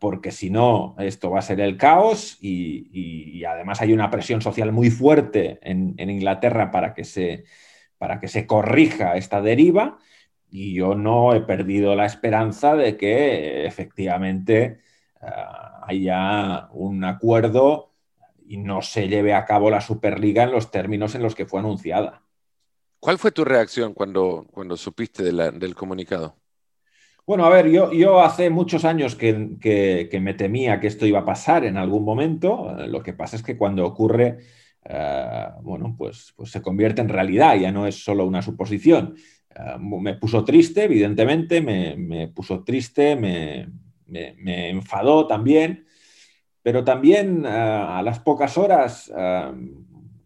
porque 0.00 0.30
si 0.30 0.50
no, 0.50 0.94
esto 0.98 1.30
va 1.30 1.40
a 1.40 1.42
ser 1.42 1.60
el 1.60 1.76
caos 1.76 2.38
y, 2.40 3.44
además 3.44 3.80
hay 3.80 3.92
una 3.92 4.10
presión 4.10 4.40
social 4.40 4.72
muy 4.72 4.90
fuerte 4.90 5.58
en, 5.62 5.94
Inglaterra 5.98 6.70
para 6.70 6.94
que, 6.94 7.04
se, 7.04 7.44
para 7.98 8.20
que 8.20 8.28
se 8.28 8.46
corrija 8.46 9.16
esta 9.16 9.40
deriva 9.40 9.98
y 10.50 10.74
yo 10.74 10.94
no 10.94 11.34
he 11.34 11.40
perdido 11.40 11.94
la 11.94 12.06
esperanza 12.06 12.74
de 12.74 12.96
que 12.96 13.66
efectivamente 13.66 14.80
eh, 15.20 15.26
haya 15.82 16.68
un 16.72 17.04
acuerdo 17.04 17.94
y 18.46 18.56
no 18.56 18.80
se 18.80 19.08
lleve 19.08 19.34
a 19.34 19.44
cabo 19.44 19.70
la 19.70 19.80
Superliga 19.80 20.42
en 20.42 20.52
los 20.52 20.70
términos 20.70 21.14
en 21.14 21.22
los 21.22 21.34
que 21.34 21.44
fue 21.44 21.60
anunciada. 21.60 22.22
¿Cuál 23.00 23.18
fue 23.18 23.30
tu 23.30 23.44
reacción 23.44 23.92
cuando, 23.92 24.46
cuando 24.50 24.76
supiste 24.76 25.22
del 25.22 25.74
comunicado? 25.74 26.36
Bueno, 27.28 27.44
a 27.44 27.50
ver, 27.50 27.68
yo, 27.68 27.92
yo 27.92 28.22
hace 28.22 28.48
muchos 28.48 28.86
años 28.86 29.14
que, 29.14 29.34
me 30.18 30.32
temía 30.32 30.80
que 30.80 30.86
esto 30.86 31.04
iba 31.04 31.18
a 31.18 31.24
pasar 31.26 31.66
en 31.66 31.76
algún 31.76 32.02
momento. 32.02 32.74
Lo 32.86 33.02
que 33.02 33.12
pasa 33.12 33.36
es 33.36 33.42
que 33.42 33.58
cuando 33.58 33.84
ocurre, 33.84 34.38
eh, 34.82 35.46
bueno, 35.60 35.94
pues, 35.98 36.32
pues 36.34 36.50
se 36.50 36.62
convierte 36.62 37.02
en 37.02 37.10
realidad, 37.10 37.54
ya 37.56 37.70
no 37.70 37.86
es 37.86 38.02
solo 38.02 38.24
una 38.24 38.40
suposición. 38.40 39.14
Eh, 39.54 39.76
me 39.78 40.14
puso 40.14 40.42
triste, 40.42 40.84
evidentemente, 40.84 41.60
me, 41.60 42.28
puso 42.28 42.64
triste, 42.64 43.14
me, 43.14 43.68
enfadó 44.70 45.26
también, 45.26 45.84
pero 46.62 46.82
también 46.82 47.44
eh, 47.44 47.48
a 47.50 48.00
las 48.02 48.20
pocas 48.20 48.56
horas 48.56 49.12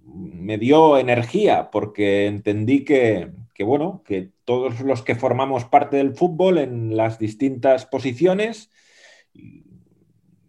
me 0.07 0.57
dio 0.57 0.99
energía 0.99 1.69
porque 1.69 2.27
entendí 2.27 2.85
que, 2.85 3.29
que, 3.53 3.65
bueno, 3.65 4.05
que 4.07 4.31
todos 4.53 4.81
los 4.81 5.01
que 5.01 5.15
formamos 5.15 5.65
parte 5.65 5.97
del 5.97 6.15
fútbol 6.15 6.59
en 6.59 6.95
las 6.95 7.19
distintas 7.19 7.87
posiciones, 7.87 8.71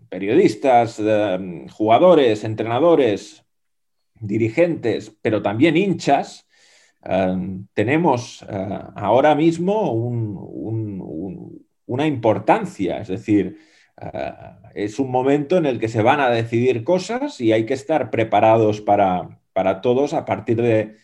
periodistas, 0.10 1.00
eh, 1.02 1.66
jugadores, 1.72 2.44
entrenadores, 2.44 3.46
dirigentes, 4.20 5.16
pero 5.22 5.42
también 5.42 5.78
hinchas, 5.78 6.50
eh, 7.06 7.38
tenemos 7.74 8.46
eh, 8.50 8.80
ahora 8.96 9.36
mismo 9.36 9.94
una 11.86 12.06
importancia, 12.06 13.00
es 13.00 13.08
decir, 13.08 13.58
es 14.74 15.00
un 15.00 15.12
momento 15.12 15.56
en 15.56 15.66
el 15.66 15.80
que 15.80 15.88
se 15.88 16.02
van 16.02 16.20
a 16.20 16.30
decidir 16.30 16.84
cosas 16.84 17.40
y 17.40 17.54
hay 17.54 17.66
que 17.66 17.76
estar 17.76 18.10
preparados 18.10 18.82
para, 18.82 19.40
para 19.54 19.80
todos 19.80 20.14
a 20.14 20.26
partir 20.26 20.62
de, 20.62 20.98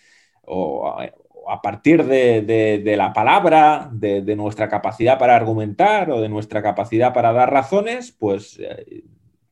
a 1.49 1.61
partir 1.61 2.03
de, 2.05 2.93
la 2.97 3.13
palabra, 3.13 3.89
de, 3.91 4.35
nuestra 4.35 4.69
capacidad 4.69 5.17
para 5.17 5.35
argumentar 5.35 6.11
o 6.11 6.21
de 6.21 6.29
nuestra 6.29 6.61
capacidad 6.61 7.13
para 7.13 7.33
dar 7.33 7.51
razones, 7.51 8.11
pues 8.11 8.59
eh, 8.59 9.03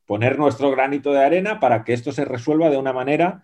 poner 0.05 0.37
nuestro 0.37 0.71
granito 0.71 1.11
de 1.11 1.23
arena 1.23 1.59
para 1.59 1.83
que 1.83 1.93
esto 1.93 2.11
se 2.11 2.25
resuelva 2.25 2.69
de 2.69 2.77
una 2.77 2.93
manera 2.93 3.43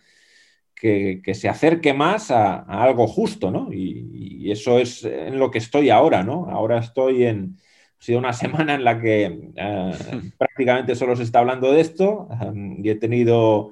que, 0.75 1.33
se 1.33 1.47
acerque 1.47 1.93
más 1.93 2.29
a, 2.29 2.55
algo 2.63 3.07
justo, 3.07 3.51
¿no? 3.51 3.71
Y, 3.71 4.51
eso 4.51 4.77
es 4.77 5.05
en 5.05 5.39
lo 5.39 5.49
que 5.49 5.57
estoy 5.57 5.89
ahora, 5.89 6.23
¿no? 6.23 6.47
Ahora 6.49 6.79
estoy 6.79 7.23
en... 7.25 7.57
Ha 7.99 8.05
sido 8.05 8.19
una 8.19 8.33
semana 8.33 8.75
en 8.75 8.83
la 8.83 8.99
que 8.99 9.51
eh, 9.55 9.91
prácticamente 10.37 10.95
solo 10.95 11.15
se 11.15 11.23
está 11.23 11.39
hablando 11.39 11.71
de 11.71 11.79
esto 11.79 12.27
eh, 12.31 12.75
y 12.83 12.89
he 12.89 12.95
tenido 12.95 13.71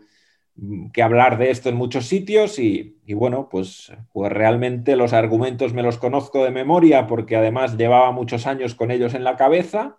que 0.93 1.02
hablar 1.02 1.38
de 1.38 1.50
esto 1.50 1.69
en 1.69 1.76
muchos 1.76 2.06
sitios 2.08 2.60
y, 2.60 2.97
bueno, 3.13 3.50
pues, 3.50 3.91
pues 4.13 4.32
realmente 4.32 4.95
los 4.95 5.13
argumentos 5.13 5.74
me 5.74 5.84
los 5.84 5.97
conozco 5.97 6.43
de 6.43 6.52
memoria 6.52 7.08
porque 7.08 7.36
además 7.36 7.78
llevaba 7.78 8.12
muchos 8.12 8.45
años 8.45 8.76
con 8.76 8.91
ellos 8.91 9.13
en 9.15 9.24
la 9.24 9.36
cabeza 9.38 9.97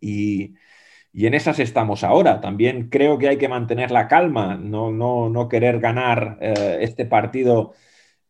y, 0.00 0.54
en 1.14 1.34
esas 1.34 1.58
estamos 1.58 2.04
ahora. 2.04 2.40
También 2.40 2.88
creo 2.90 3.18
que 3.18 3.28
hay 3.28 3.38
que 3.38 3.48
mantener 3.48 3.90
la 3.90 4.08
calma, 4.08 4.56
no, 4.56 4.90
no, 4.90 5.48
querer 5.48 5.80
ganar 5.80 6.38
eh, 6.40 6.78
este 6.82 7.06
partido 7.06 7.72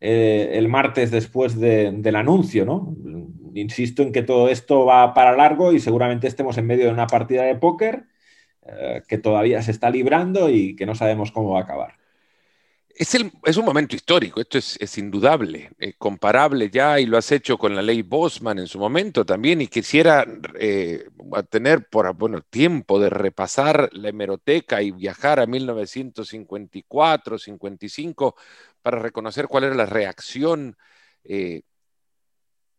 eh, 0.01 0.53
el 0.55 0.69
martes 0.69 1.11
después 1.11 1.59
del 1.59 2.17
anuncio, 2.17 2.65
¿no? 2.65 2.97
Insisto 3.55 4.03
en 4.03 4.13
que 4.13 4.23
todo 4.23 4.49
esto 4.49 4.85
va 4.85 5.15
para 5.15 5.37
largo 5.37 5.73
y 5.73 5.81
seguramente 5.81 6.27
estemos 6.27 6.59
en 6.59 6.67
medio 6.67 6.87
de 6.87 6.93
una 6.93 7.07
partida 7.07 7.43
de 7.45 7.57
póker 7.57 8.12
eh, 8.67 9.03
que 9.09 9.19
todavía 9.19 9.63
se 9.63 9.73
está 9.73 9.91
librando 9.91 10.49
y 10.49 10.77
que 10.77 10.87
no 10.87 10.95
sabemos 10.95 11.33
cómo 11.33 11.53
va 11.53 11.61
a 11.61 11.63
acabar. 11.63 12.03
Es, 12.95 13.15
un 13.57 13.65
momento 13.65 13.97
histórico, 13.97 14.41
esto 14.41 14.59
es, 14.59 14.99
indudable, 14.99 15.71
comparable 15.99 16.69
ya, 16.71 17.01
y 17.01 17.07
lo 17.07 17.17
has 17.17 17.33
hecho 17.33 17.57
con 17.57 17.75
la 17.75 17.81
ley 17.81 18.03
Bosman 18.03 18.59
en 18.59 18.67
su 18.67 18.79
momento 18.79 19.25
también, 19.25 19.63
y 19.63 19.67
quisiera 19.67 20.27
eh, 20.59 21.09
tener 21.49 21.89
por 21.89 22.15
bueno, 22.15 22.43
tiempo 22.43 23.01
de 23.01 23.09
repasar 23.09 23.89
la 23.93 24.11
hemeroteca 24.11 24.83
y 24.83 24.91
viajar 24.91 25.41
a 25.41 25.47
1954, 25.47 27.39
55, 27.39 28.37
para 28.83 28.99
reconocer 28.99 29.49
cuál 29.49 29.65
era 29.65 29.75
la 29.75 29.87
reacción 29.87 30.77
eh, 31.25 31.63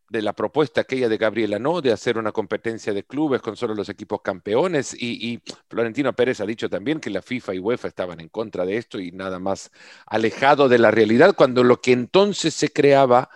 de 0.09 0.21
la 0.21 0.33
propuesta 0.33 0.81
aquella 0.81 1.09
de 1.09 1.17
Gabriela 1.17 1.59
No, 1.59 1.81
de 1.81 1.91
hacer 1.91 2.17
una 2.17 2.31
competencia 2.31 2.93
de 2.93 3.03
clubes 3.03 3.41
con 3.41 3.55
solo 3.55 3.73
los 3.73 3.89
equipos 3.89 4.21
campeones. 4.21 4.93
Y, 4.93 5.41
Florentino 5.69 6.13
Pérez 6.13 6.39
ha 6.39 6.45
dicho 6.45 6.69
también 6.69 6.99
que 6.99 7.09
la 7.09 7.21
FIFA 7.21 7.55
y 7.55 7.59
UEFA 7.59 7.87
estaban 7.87 8.19
en 8.19 8.29
contra 8.29 8.65
de 8.65 8.77
esto 8.77 8.99
y 8.99 9.11
nada 9.11 9.39
más 9.39 9.71
alejado 10.05 10.69
de 10.69 10.79
la 10.79 10.91
realidad, 10.91 11.35
cuando 11.35 11.63
lo 11.63 11.81
que 11.81 11.91
entonces 11.91 12.53
se 12.53 12.71
creaba 12.71 13.29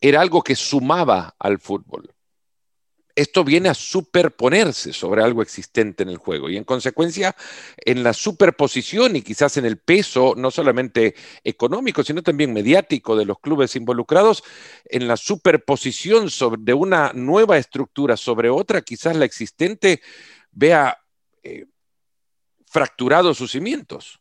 era 0.00 0.20
algo 0.20 0.42
que 0.42 0.54
sumaba 0.54 1.34
al 1.38 1.58
fútbol. 1.58 2.14
Esto 3.18 3.42
viene 3.42 3.68
a 3.68 3.74
superponerse 3.74 4.92
sobre 4.92 5.24
algo 5.24 5.42
existente 5.42 6.04
en 6.04 6.08
el 6.08 6.18
juego 6.18 6.48
y 6.48 6.56
en 6.56 6.62
consecuencia 6.62 7.34
en 7.76 8.04
la 8.04 8.12
superposición 8.12 9.16
y 9.16 9.22
quizás 9.22 9.56
en 9.56 9.64
el 9.64 9.78
peso, 9.78 10.34
no 10.36 10.52
solamente 10.52 11.16
económico, 11.42 12.04
sino 12.04 12.22
también 12.22 12.52
mediático 12.52 13.16
de 13.16 13.24
los 13.24 13.40
clubes 13.40 13.74
involucrados, 13.74 14.44
en 14.84 15.08
la 15.08 15.16
superposición 15.16 16.30
sobre, 16.30 16.62
de 16.62 16.74
una 16.74 17.10
nueva 17.12 17.58
estructura 17.58 18.16
sobre 18.16 18.50
otra, 18.50 18.82
quizás 18.82 19.16
la 19.16 19.24
existente 19.24 20.00
vea 20.52 20.96
eh, 21.42 21.66
fracturados 22.66 23.36
sus 23.36 23.50
cimientos. 23.50 24.20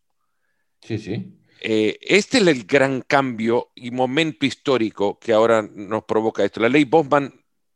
Sí, 0.82 0.98
sí. 0.98 1.38
Eh, 1.62 2.00
este 2.02 2.40
es 2.40 2.48
el 2.48 2.64
gran 2.66 3.02
cambio 3.02 3.70
y 3.76 3.92
momento 3.92 4.48
histórico 4.48 5.20
que 5.20 5.34
ahora 5.34 5.62
nos 5.62 6.04
provoca 6.06 6.44
esto. 6.44 6.62
La 6.62 6.70
ley 6.70 6.86
Bosman 6.86 7.32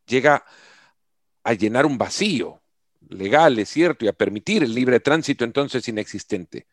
llega 0.08 0.44
a 1.44 1.54
llenar 1.54 1.86
un 1.86 1.98
vacío 1.98 2.62
legal, 3.10 3.60
es 3.60 3.70
cierto, 3.70 4.06
y 4.06 4.08
a 4.08 4.14
permitir 4.14 4.64
el 4.64 4.74
libre 4.74 5.00
tránsito 5.00 5.44
entonces 5.44 5.88
inexistente. 5.88 6.68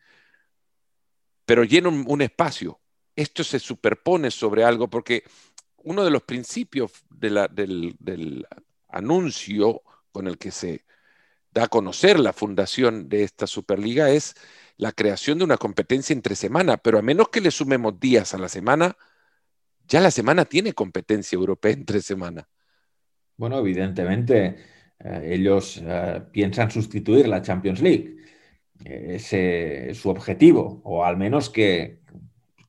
Pero 1.45 1.63
llena 1.63 1.89
un, 1.89 2.21
espacio. 2.21 2.79
Esto 3.15 3.43
se 3.43 3.59
superpone 3.59 4.31
sobre 4.31 4.63
algo 4.63 4.89
porque 4.89 5.23
uno 5.77 6.03
de 6.03 6.11
los 6.11 6.23
principios 6.23 6.91
del, 7.09 7.47
del 7.99 8.47
anuncio 8.87 9.81
con 10.11 10.27
el 10.27 10.37
que 10.37 10.51
se 10.51 10.85
da 11.51 11.63
a 11.63 11.67
conocer 11.67 12.19
la 12.19 12.33
fundación 12.33 13.09
de 13.09 13.23
esta 13.23 13.47
Superliga 13.47 14.11
es 14.11 14.35
la 14.77 14.91
creación 14.91 15.39
de 15.39 15.43
una 15.43 15.57
competencia 15.57 16.13
entre 16.13 16.35
semana, 16.35 16.77
pero 16.77 16.99
a 16.99 17.01
menos 17.01 17.29
que 17.29 17.41
le 17.41 17.51
sumemos 17.51 17.99
días 17.99 18.33
a 18.33 18.37
la 18.37 18.47
semana, 18.47 18.95
ya 19.87 19.99
la 19.99 20.11
semana 20.11 20.45
tiene 20.45 20.73
competencia 20.73 21.35
europea 21.35 21.71
entre 21.71 22.01
semana. 22.01 22.47
Bueno, 23.39 23.57
evidentemente 23.59 24.57
eh, 24.99 25.21
ellos 25.31 25.81
eh, 25.85 26.21
piensan 26.29 26.69
sustituir 26.69 27.25
la 27.29 27.41
Champions 27.41 27.81
League. 27.81 28.17
Ese 28.83 29.91
es 29.91 29.97
su 29.99 30.09
objetivo, 30.09 30.81
o 30.83 31.05
al 31.05 31.15
menos 31.17 31.49
que, 31.49 31.99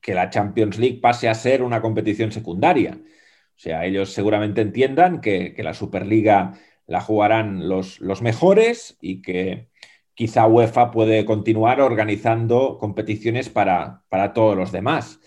la 0.07 0.29
Champions 0.29 0.79
League 0.79 0.99
pase 1.01 1.27
a 1.29 1.35
ser 1.35 1.61
una 1.61 1.81
competición 1.81 2.31
secundaria. 2.31 2.97
O 3.03 3.59
sea, 3.59 3.85
ellos 3.85 4.13
seguramente 4.13 4.61
entiendan 4.61 5.19
que, 5.21 5.53
la 5.57 5.73
Superliga 5.73 6.53
la 6.87 7.01
jugarán 7.01 7.67
los, 7.67 7.99
los, 7.99 8.21
mejores 8.21 8.97
y 9.01 9.21
que 9.21 9.69
quizá 10.13 10.47
UEFA 10.47 10.91
puede 10.91 11.25
continuar 11.25 11.81
organizando 11.81 12.77
competiciones 12.79 13.49
para, 13.49 14.03
para 14.09 14.33
todos 14.33 14.57
los 14.57 14.71
demás 14.71 15.19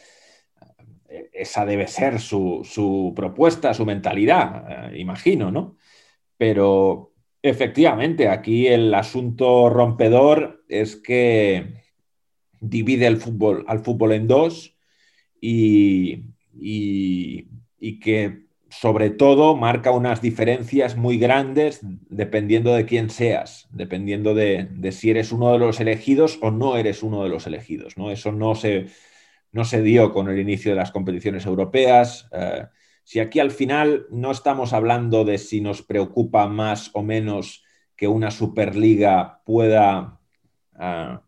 esa 1.33 1.67
debe 1.67 1.87
ser 1.87 2.21
su, 2.21 3.13
propuesta, 3.15 3.75
su 3.75 3.85
mentalidad, 3.85 4.93
eh, 4.93 4.99
imagino, 4.99 5.51
¿no? 5.51 5.77
Pero 6.37 7.13
efectivamente, 7.43 8.29
aquí 8.29 8.67
el 8.67 8.93
asunto 8.95 9.69
rompedor 9.71 10.65
es 10.69 10.97
que 10.97 11.83
divide 12.61 13.07
el 13.07 13.19
fútbol, 13.19 13.65
al 13.69 13.81
fútbol 13.81 14.13
en 14.13 14.27
dos 14.27 14.77
y, 15.41 16.25
que 18.01 18.45
sobre 18.71 19.11
todo 19.11 19.57
marca 19.57 19.91
unas 19.93 20.21
diferencias 20.21 20.97
muy 20.97 21.19
grandes 21.19 21.81
dependiendo 21.83 22.75
de 22.75 22.87
quién 22.87 23.09
seas, 23.09 23.69
dependiendo 23.71 24.35
de, 24.35 24.69
de, 24.71 24.93
si 24.93 25.11
eres 25.11 25.31
uno 25.31 25.53
de 25.53 25.59
los 25.59 25.81
elegidos 25.81 26.39
o 26.43 26.51
no 26.51 26.77
eres 26.77 27.03
uno 27.03 27.23
de 27.23 27.29
los 27.29 27.47
elegidos. 27.47 27.97
¿no? 27.97 28.11
Eso 28.11 28.33
no 28.33 28.55
se, 28.55 28.87
no 29.55 29.65
se 29.65 29.83
dio 29.83 30.13
con 30.13 30.29
el 30.29 30.39
inicio 30.41 30.73
de 30.73 30.77
las 30.77 30.91
competiciones 30.91 31.47
europeas. 31.47 32.29
Eh, 32.33 32.67
si 33.05 33.21
aquí 33.21 33.39
al 33.39 33.53
final 33.53 34.05
no 34.11 34.33
estamos 34.33 34.73
hablando 34.73 35.25
de 35.25 35.39
si 35.39 35.61
nos 35.61 35.81
preocupa 35.81 36.49
más 36.49 36.91
o 36.93 37.05
menos 37.05 37.65
que 37.95 38.09
una 38.09 38.33
Superliga 38.33 39.43
pueda, 39.45 40.19
eh, 40.81 41.19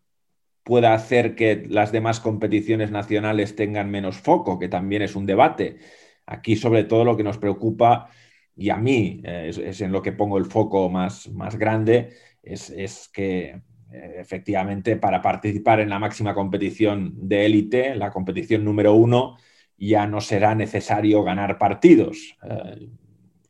pueda 0.64 0.92
hacer 0.92 1.36
que 1.36 1.66
las 1.68 1.92
demás 1.92 2.18
competiciones 2.18 2.90
nacionales 2.90 3.54
tengan 3.54 3.92
menos 3.92 4.16
foco, 4.16 4.58
que 4.58 4.68
también 4.68 5.02
es 5.02 5.14
un 5.14 5.24
debate. 5.24 5.78
Aquí 6.26 6.56
sobre 6.56 6.82
todo 6.82 7.04
lo 7.04 7.16
que 7.16 7.22
nos 7.22 7.38
preocupa, 7.38 8.10
y 8.56 8.70
a 8.70 8.76
mí 8.76 9.20
eh, 9.22 9.52
es, 9.54 9.80
en 9.80 9.92
lo 9.92 10.02
que 10.02 10.10
pongo 10.10 10.36
el 10.36 10.46
foco 10.46 10.90
más, 10.90 11.28
más 11.28 11.56
grande, 11.56 12.10
es 12.42 13.08
que 13.12 13.44
eh, 13.50 13.62
efectivamente, 13.90 14.96
para 14.96 15.22
participar 15.22 15.81
en 15.81 15.90
la 15.90 15.99
máxima 15.99 16.35
competición 16.35 17.14
de 17.29 17.46
élite, 17.46 17.94
la 17.94 18.11
competición 18.11 18.64
número 18.64 18.94
uno, 18.94 19.37
ya 19.77 20.07
no 20.07 20.20
será 20.20 20.55
necesario 20.55 21.22
ganar 21.22 21.59
partidos. 21.59 22.37
Eh, 22.42 22.88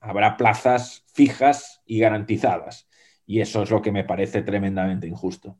habrá 0.00 0.36
plazas 0.36 1.04
fijas 1.12 1.82
y 1.86 2.00
garantizadas. 2.00 2.88
Y 3.26 3.40
eso 3.40 3.62
es 3.62 3.70
lo 3.70 3.82
que 3.82 3.92
me 3.92 4.04
parece 4.04 4.42
tremendamente 4.42 5.06
injusto. 5.06 5.58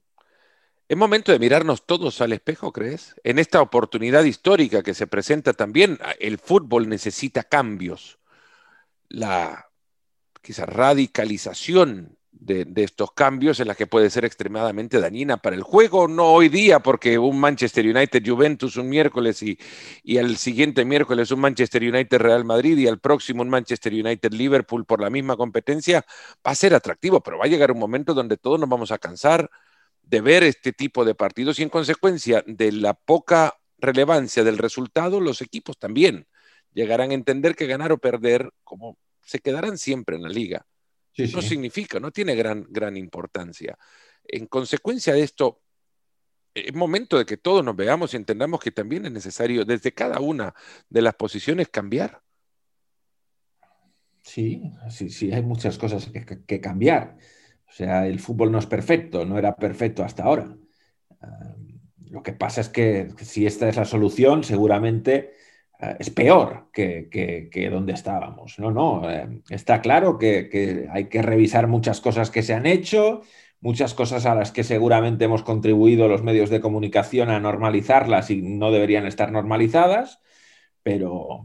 Es 0.88 0.96
momento 0.96 1.32
de 1.32 1.40
mirarnos 1.40 1.84
todos 1.84 2.20
al 2.20 2.32
espejo, 2.32 2.72
¿crees? 2.72 3.16
En 3.24 3.40
esta 3.40 3.60
oportunidad 3.60 4.22
histórica 4.22 4.84
que 4.84 4.94
se 4.94 5.08
presenta 5.08 5.52
también, 5.52 5.98
el 6.20 6.38
fútbol 6.38 6.88
necesita 6.88 7.42
cambios. 7.42 8.20
La 9.08 9.68
quizá 10.42 10.64
radicalización 10.64 12.15
de, 12.40 12.66
estos 12.76 13.12
cambios 13.12 13.60
en 13.60 13.68
las 13.68 13.76
que 13.76 13.86
puede 13.86 14.10
ser 14.10 14.24
extremadamente 14.24 15.00
dañina 15.00 15.36
para 15.36 15.56
el 15.56 15.62
juego, 15.62 16.08
no 16.08 16.26
hoy 16.32 16.48
día, 16.48 16.80
porque 16.80 17.18
un 17.18 17.38
Manchester 17.38 17.86
United 17.86 18.22
Juventus 18.24 18.76
un 18.76 18.88
miércoles 18.88 19.42
y, 19.42 19.58
y 20.02 20.18
al 20.18 20.36
siguiente 20.36 20.84
miércoles 20.84 21.30
un 21.30 21.40
Manchester 21.40 21.82
United 21.82 22.18
Real 22.18 22.44
Madrid 22.44 22.78
y 22.78 22.86
al 22.86 22.98
próximo 22.98 23.42
un 23.42 23.48
Manchester 23.48 23.92
United 23.92 24.32
Liverpool 24.32 24.84
por 24.84 25.00
la 25.00 25.10
misma 25.10 25.36
competencia, 25.36 26.04
va 26.46 26.52
a 26.52 26.54
ser 26.54 26.74
atractivo, 26.74 27.20
pero 27.22 27.38
va 27.38 27.44
a 27.44 27.48
llegar 27.48 27.72
un 27.72 27.78
momento 27.78 28.14
donde 28.14 28.36
todos 28.36 28.60
nos 28.60 28.68
vamos 28.68 28.92
a 28.92 28.98
cansar 28.98 29.50
de 30.02 30.20
ver 30.20 30.42
este 30.44 30.72
tipo 30.72 31.04
de 31.04 31.14
partidos 31.14 31.58
y 31.58 31.64
en 31.64 31.68
consecuencia 31.68 32.44
de 32.46 32.72
la 32.72 32.94
poca 32.94 33.54
relevancia 33.78 34.44
del 34.44 34.58
resultado, 34.58 35.20
los 35.20 35.42
equipos 35.42 35.78
también 35.78 36.26
llegarán 36.72 37.10
a 37.10 37.14
entender 37.14 37.56
que 37.56 37.66
ganar 37.66 37.92
o 37.92 37.98
perder, 37.98 38.50
como 38.62 38.98
se 39.22 39.40
quedarán 39.40 39.78
siempre 39.78 40.16
en 40.16 40.22
la 40.22 40.28
liga 40.28 40.66
no 41.32 41.42
significa, 41.42 42.00
no 42.00 42.10
tiene 42.10 42.34
gran, 42.34 42.66
gran 42.68 42.96
importancia. 42.96 43.78
En 44.24 44.46
consecuencia 44.46 45.14
de 45.14 45.22
esto, 45.22 45.62
es 46.54 46.74
momento 46.74 47.18
de 47.18 47.26
que 47.26 47.36
todos 47.36 47.64
nos 47.64 47.76
veamos 47.76 48.14
y 48.14 48.16
entendamos 48.16 48.60
que 48.60 48.70
también 48.70 49.04
es 49.06 49.12
necesario 49.12 49.64
desde 49.64 49.92
cada 49.92 50.20
una 50.20 50.54
de 50.88 51.02
las 51.02 51.14
posiciones 51.14 51.68
cambiar. 51.68 52.22
Sí, 54.22 54.72
sí, 54.90 55.10
sí, 55.10 55.32
hay 55.32 55.42
muchas 55.42 55.78
cosas 55.78 56.10
que, 56.10 56.60
cambiar. 56.60 57.16
O 57.68 57.72
sea, 57.72 58.06
el 58.06 58.18
fútbol 58.18 58.50
no 58.50 58.58
es 58.58 58.66
perfecto, 58.66 59.24
no 59.24 59.38
era 59.38 59.54
perfecto 59.54 60.02
hasta 60.02 60.24
ahora. 60.24 60.56
Ah, 61.20 61.54
lo 62.10 62.22
que 62.22 62.32
pasa 62.32 62.60
es 62.60 62.68
que 62.68 63.08
si 63.20 63.46
esta 63.46 63.68
es 63.68 63.76
la 63.76 63.84
solución, 63.84 64.42
seguramente 64.42 65.32
es 65.98 66.10
peor 66.10 66.68
que, 66.72 67.68
donde 67.70 67.92
estábamos. 67.92 68.58
No, 68.58 68.70
no, 68.70 69.10
eh, 69.10 69.42
está 69.50 69.80
claro 69.80 70.18
que, 70.18 70.88
hay 70.90 71.06
que 71.06 71.22
revisar 71.22 71.66
muchas 71.66 72.00
cosas 72.00 72.30
que 72.30 72.42
se 72.42 72.54
han 72.54 72.66
hecho, 72.66 73.22
muchas 73.60 73.94
cosas 73.94 74.26
a 74.26 74.34
las 74.34 74.52
que 74.52 74.64
seguramente 74.64 75.26
hemos 75.26 75.42
contribuido 75.42 76.08
los 76.08 76.22
medios 76.22 76.50
de 76.50 76.60
comunicación 76.60 77.30
a 77.30 77.40
normalizarlas 77.40 78.30
y 78.30 78.40
no 78.42 78.70
deberían 78.70 79.06
estar 79.06 79.32
normalizadas, 79.32 80.20
pero, 80.82 81.42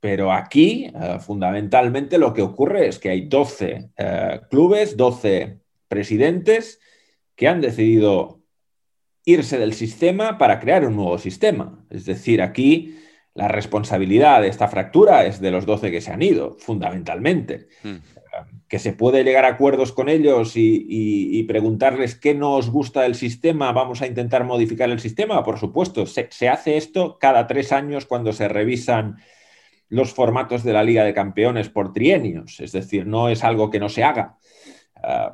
pero 0.00 0.32
aquí 0.32 0.90
eh, 0.94 1.18
fundamentalmente 1.20 2.18
lo 2.18 2.32
que 2.32 2.42
ocurre 2.42 2.88
es 2.88 2.98
que 2.98 3.10
hay 3.10 3.28
12 3.28 3.90
clubes, 4.50 4.96
12 4.96 5.58
presidentes 5.88 6.80
que 7.34 7.48
han 7.48 7.60
decidido 7.60 8.40
irse 9.26 9.58
del 9.58 9.74
sistema 9.74 10.38
para 10.38 10.60
crear 10.60 10.86
un 10.86 10.96
nuevo 10.96 11.18
sistema. 11.18 11.84
Es 11.90 12.06
decir, 12.06 12.40
aquí 12.40 12.96
la 13.36 13.48
responsabilidad 13.48 14.40
de 14.40 14.48
esta 14.48 14.66
fractura 14.66 15.26
es 15.26 15.40
de 15.40 15.50
los 15.50 15.66
12 15.66 15.90
que 15.90 16.00
se 16.00 16.10
han 16.10 16.22
ido, 16.22 16.56
fundamentalmente. 16.58 17.68
Hmm. 17.82 17.96
Que 18.66 18.78
se 18.78 18.94
puede 18.94 19.24
llegar 19.24 19.44
a 19.44 19.48
acuerdos 19.48 19.92
con 19.92 20.08
ellos 20.08 20.52
y, 20.56 21.42
preguntarles 21.44 22.16
qué 22.16 22.34
nos 22.34 22.70
gusta 22.70 23.02
del 23.02 23.14
sistema, 23.14 23.72
vamos 23.72 24.02
a 24.02 24.06
intentar 24.06 24.44
modificar 24.44 24.90
el 24.90 24.98
sistema, 24.98 25.44
por 25.44 25.58
supuesto. 25.58 26.06
Se, 26.06 26.48
hace 26.48 26.76
esto 26.76 27.18
cada 27.20 27.46
tres 27.46 27.72
años 27.72 28.06
cuando 28.06 28.32
se 28.32 28.48
revisan 28.48 29.16
los 29.88 30.12
formatos 30.12 30.64
de 30.64 30.72
la 30.72 30.82
Liga 30.82 31.04
de 31.04 31.14
Campeones 31.14 31.68
por 31.68 31.92
trienios, 31.92 32.58
es 32.58 32.72
decir, 32.72 33.06
no 33.06 33.28
es 33.28 33.44
algo 33.44 33.70
que 33.70 33.78
no 33.78 33.88
se 33.88 34.02
haga. 34.02 34.36
Ah, 34.96 35.32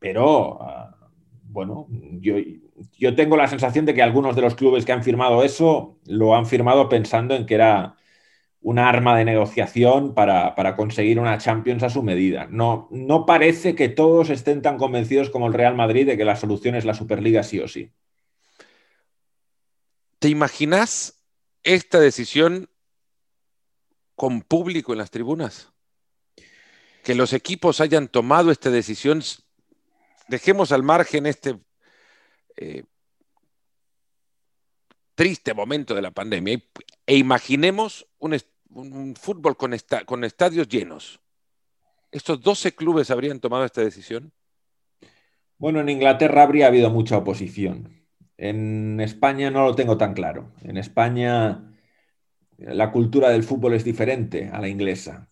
pero, 0.00 0.60
ah, 0.60 1.01
bueno, 1.52 1.86
yo, 2.20 2.36
yo 2.98 3.14
tengo 3.14 3.36
la 3.36 3.48
sensación 3.48 3.84
de 3.84 3.94
que 3.94 4.02
algunos 4.02 4.34
de 4.34 4.42
los 4.42 4.54
clubes 4.54 4.84
que 4.84 4.92
han 4.92 5.04
firmado 5.04 5.42
eso 5.42 5.98
lo 6.06 6.34
han 6.34 6.46
firmado 6.46 6.88
pensando 6.88 7.34
en 7.34 7.46
que 7.46 7.54
era 7.54 7.96
una 8.60 8.88
arma 8.88 9.16
de 9.16 9.24
negociación 9.24 10.14
para, 10.14 10.76
conseguir 10.76 11.18
una 11.18 11.38
Champions 11.38 11.82
a 11.82 11.90
su 11.90 12.02
medida. 12.02 12.46
No, 12.50 12.88
no 12.90 13.26
parece 13.26 13.74
que 13.74 13.88
todos 13.88 14.30
estén 14.30 14.62
tan 14.62 14.78
convencidos 14.78 15.30
como 15.30 15.46
el 15.46 15.52
Real 15.52 15.74
Madrid 15.74 16.06
de 16.06 16.16
que 16.16 16.24
la 16.24 16.36
solución 16.36 16.74
es 16.74 16.84
la 16.84 16.94
Superliga 16.94 17.42
sí 17.42 17.60
o 17.60 17.68
sí. 17.68 17.90
¿Te 20.18 20.28
imaginas 20.28 21.24
esta 21.64 21.98
decisión 21.98 22.68
con 24.14 24.42
público 24.42 24.92
en 24.92 24.98
las 24.98 25.10
tribunas? 25.10 25.72
que 27.02 27.14
los 27.14 27.32
equipos 27.32 27.80
hayan 27.80 28.08
tomado 28.08 28.50
esta 28.50 28.70
decisión, 28.70 29.22
dejemos 30.32 30.72
al 30.72 30.82
margen 30.82 31.26
este 31.26 31.58
eh, 32.56 32.84
triste 35.14 35.52
momento 35.52 35.94
de 35.94 36.00
la 36.00 36.10
pandemia 36.10 36.58
e 37.06 37.16
imaginemos 37.16 38.08
un, 38.18 39.14
fútbol 39.14 39.58
con, 39.58 39.76
con 40.06 40.24
estadios 40.24 40.68
llenos. 40.68 41.20
¿Estos 42.10 42.40
12 42.40 42.74
clubes 42.74 43.10
habrían 43.10 43.40
tomado 43.40 43.66
esta 43.66 43.82
decisión? 43.82 44.32
Bueno, 45.58 45.80
en 45.80 45.90
Inglaterra 45.90 46.42
habría 46.42 46.68
habido 46.68 46.90
mucha 46.90 47.18
oposición. 47.18 48.06
En 48.38 48.98
España 49.00 49.50
no 49.50 49.66
lo 49.66 49.74
tengo 49.74 49.98
tan 49.98 50.14
claro. 50.14 50.50
En 50.62 50.78
España 50.78 51.72
la 52.56 52.90
cultura 52.90 53.28
del 53.28 53.42
fútbol 53.42 53.74
es 53.74 53.84
diferente 53.84 54.48
a 54.50 54.60
la 54.62 54.68
inglesa. 54.68 55.28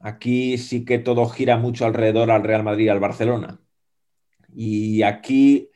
Aquí 0.00 0.56
sí 0.56 0.86
que 0.86 0.98
todo 0.98 1.26
gira 1.26 1.58
mucho 1.58 1.84
alrededor 1.84 2.30
al 2.30 2.42
Real 2.42 2.62
Madrid 2.64 2.86
y 2.86 2.88
al 2.88 3.00
Barcelona. 3.00 3.60
Y 4.54 5.02
aquí 5.02 5.70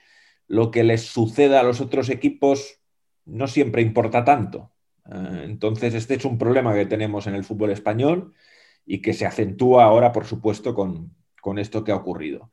lo 0.46 0.70
que 0.70 0.84
les 0.84 1.02
suceda 1.02 1.60
a 1.60 1.62
los 1.62 1.80
otros 1.80 2.08
equipos 2.08 2.80
no 3.26 3.46
siempre 3.46 3.82
importa 3.82 4.24
tanto. 4.24 4.72
Eh, 5.10 5.42
entonces, 5.44 5.94
este 5.94 6.14
es 6.14 6.24
un 6.24 6.38
problema 6.38 6.74
que 6.74 6.86
tenemos 6.86 7.26
en 7.26 7.34
el 7.34 7.44
fútbol 7.44 7.70
español 7.70 8.34
y 8.86 9.00
que 9.02 9.12
se 9.12 9.26
acentúa 9.26 9.84
ahora, 9.84 10.12
por 10.12 10.24
supuesto, 10.24 10.74
con, 10.74 11.16
esto 11.58 11.82
que 11.82 11.92
ha 11.92 11.96
ocurrido. 11.96 12.50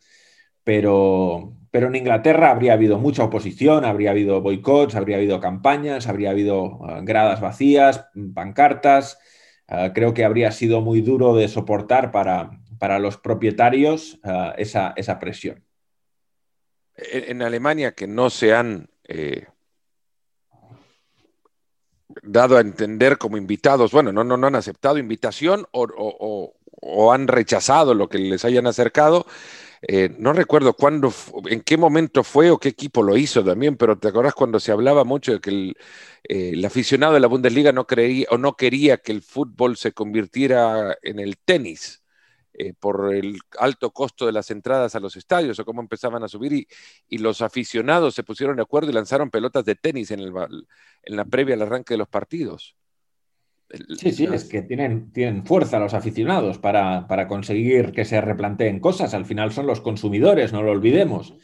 Pero, 0.63 1.53
pero, 1.71 1.87
en 1.87 1.95
Inglaterra 1.95 2.51
habría 2.51 2.73
habido 2.73 2.97
mucha 2.97 3.25
oposición, 3.25 3.83
habría 3.83 4.11
habido 4.11 4.41
boicots, 4.41 4.95
habría 4.95 5.17
habido 5.17 5.41
campañas, 5.41 6.07
habría 6.07 6.29
habido 6.31 6.79
eh, 6.87 7.01
gradas 7.03 7.41
vacías, 7.41 8.07
pancartas. 8.33 9.19
Eh, 9.67 9.91
creo 9.93 10.13
que 10.13 10.23
habría 10.23 10.51
sido 10.51 10.81
muy 10.81 11.01
duro 11.01 11.35
de 11.35 11.49
soportar 11.49 12.11
para, 12.11 12.61
para 12.79 12.99
los 12.99 13.17
propietarios 13.17 14.19
esa, 14.57 14.93
esa, 14.95 15.19
presión. 15.19 15.64
En, 16.97 17.41
Alemania, 17.41 17.93
que 17.93 18.07
no 18.07 18.29
se 18.29 18.53
han 18.53 18.89
dado 22.23 22.57
a 22.57 22.61
entender 22.61 23.17
como 23.17 23.37
invitados, 23.37 23.91
bueno, 23.91 24.11
no, 24.11 24.23
no, 24.23 24.37
no 24.37 24.47
han 24.47 24.55
aceptado 24.55 24.97
invitación 24.97 25.65
o, 25.71 26.53
han 27.11 27.27
rechazado 27.27 27.93
lo 27.93 28.09
que 28.09 28.19
les 28.19 28.45
hayan 28.45 28.67
acercado. 28.67 29.25
Eh, 29.81 30.09
no 30.17 30.33
recuerdo 30.33 30.73
cuándo, 30.73 31.13
en 31.47 31.61
qué 31.61 31.77
momento 31.77 32.23
fue 32.23 32.49
o 32.49 32.57
qué 32.57 32.69
equipo 32.69 33.03
lo 33.03 33.17
hizo 33.17 33.43
también, 33.43 33.77
pero 33.77 33.97
te 33.97 34.07
acordás 34.07 34.33
cuando 34.33 34.59
se 34.59 34.71
hablaba 34.71 35.03
mucho 35.03 35.33
de 35.33 35.39
que 35.39 35.49
el, 35.51 35.77
eh, 36.23 36.51
el 36.53 36.65
aficionado 36.65 37.13
de 37.13 37.19
la 37.19 37.27
Bundesliga 37.27 37.71
no 37.71 37.85
creía 37.85 38.27
o 38.31 38.37
no 38.37 38.55
quería 38.55 38.97
que 38.97 39.11
el 39.11 39.21
fútbol 39.21 39.77
se 39.77 39.91
convirtiera 39.93 40.97
en 41.03 41.19
el 41.19 41.37
tenis. 41.37 42.04
Eh, 42.57 42.73
por 42.79 43.13
el 43.13 43.37
alto 43.59 43.91
costo 43.91 44.25
de 44.25 44.31
las 44.31 44.49
entradas 44.49 44.95
a 44.95 45.01
los 45.01 45.17
estadios 45.17 45.59
o 45.59 45.65
cómo 45.65 45.81
empezaban 45.81 46.23
a 46.23 46.29
subir 46.29 46.53
y, 47.09 47.17
los 47.17 47.41
aficionados 47.41 48.15
se 48.15 48.23
pusieron 48.23 48.55
de 48.55 48.61
acuerdo 48.61 48.89
y 48.89 48.93
lanzaron 48.93 49.29
pelotas 49.29 49.65
de 49.65 49.75
tenis 49.75 50.11
en, 50.11 50.31
la 51.03 51.25
previa 51.25 51.55
al 51.55 51.63
arranque 51.63 51.95
de 51.95 51.97
los 51.97 52.07
partidos. 52.07 52.77
Sí, 53.97 54.13
sí, 54.13 54.25
es 54.31 54.45
que 54.45 54.61
tienen, 54.61 55.11
tienen 55.11 55.45
fuerza 55.45 55.79
los 55.79 55.93
aficionados 55.93 56.57
para, 56.57 57.27
conseguir 57.27 57.91
que 57.91 58.05
se 58.05 58.21
replanteen 58.21 58.79
cosas. 58.79 59.13
Al 59.13 59.25
final 59.25 59.51
son 59.51 59.67
los 59.67 59.81
consumidores, 59.81 60.53
no 60.53 60.63
lo 60.63 60.71
olvidemos. 60.71 61.35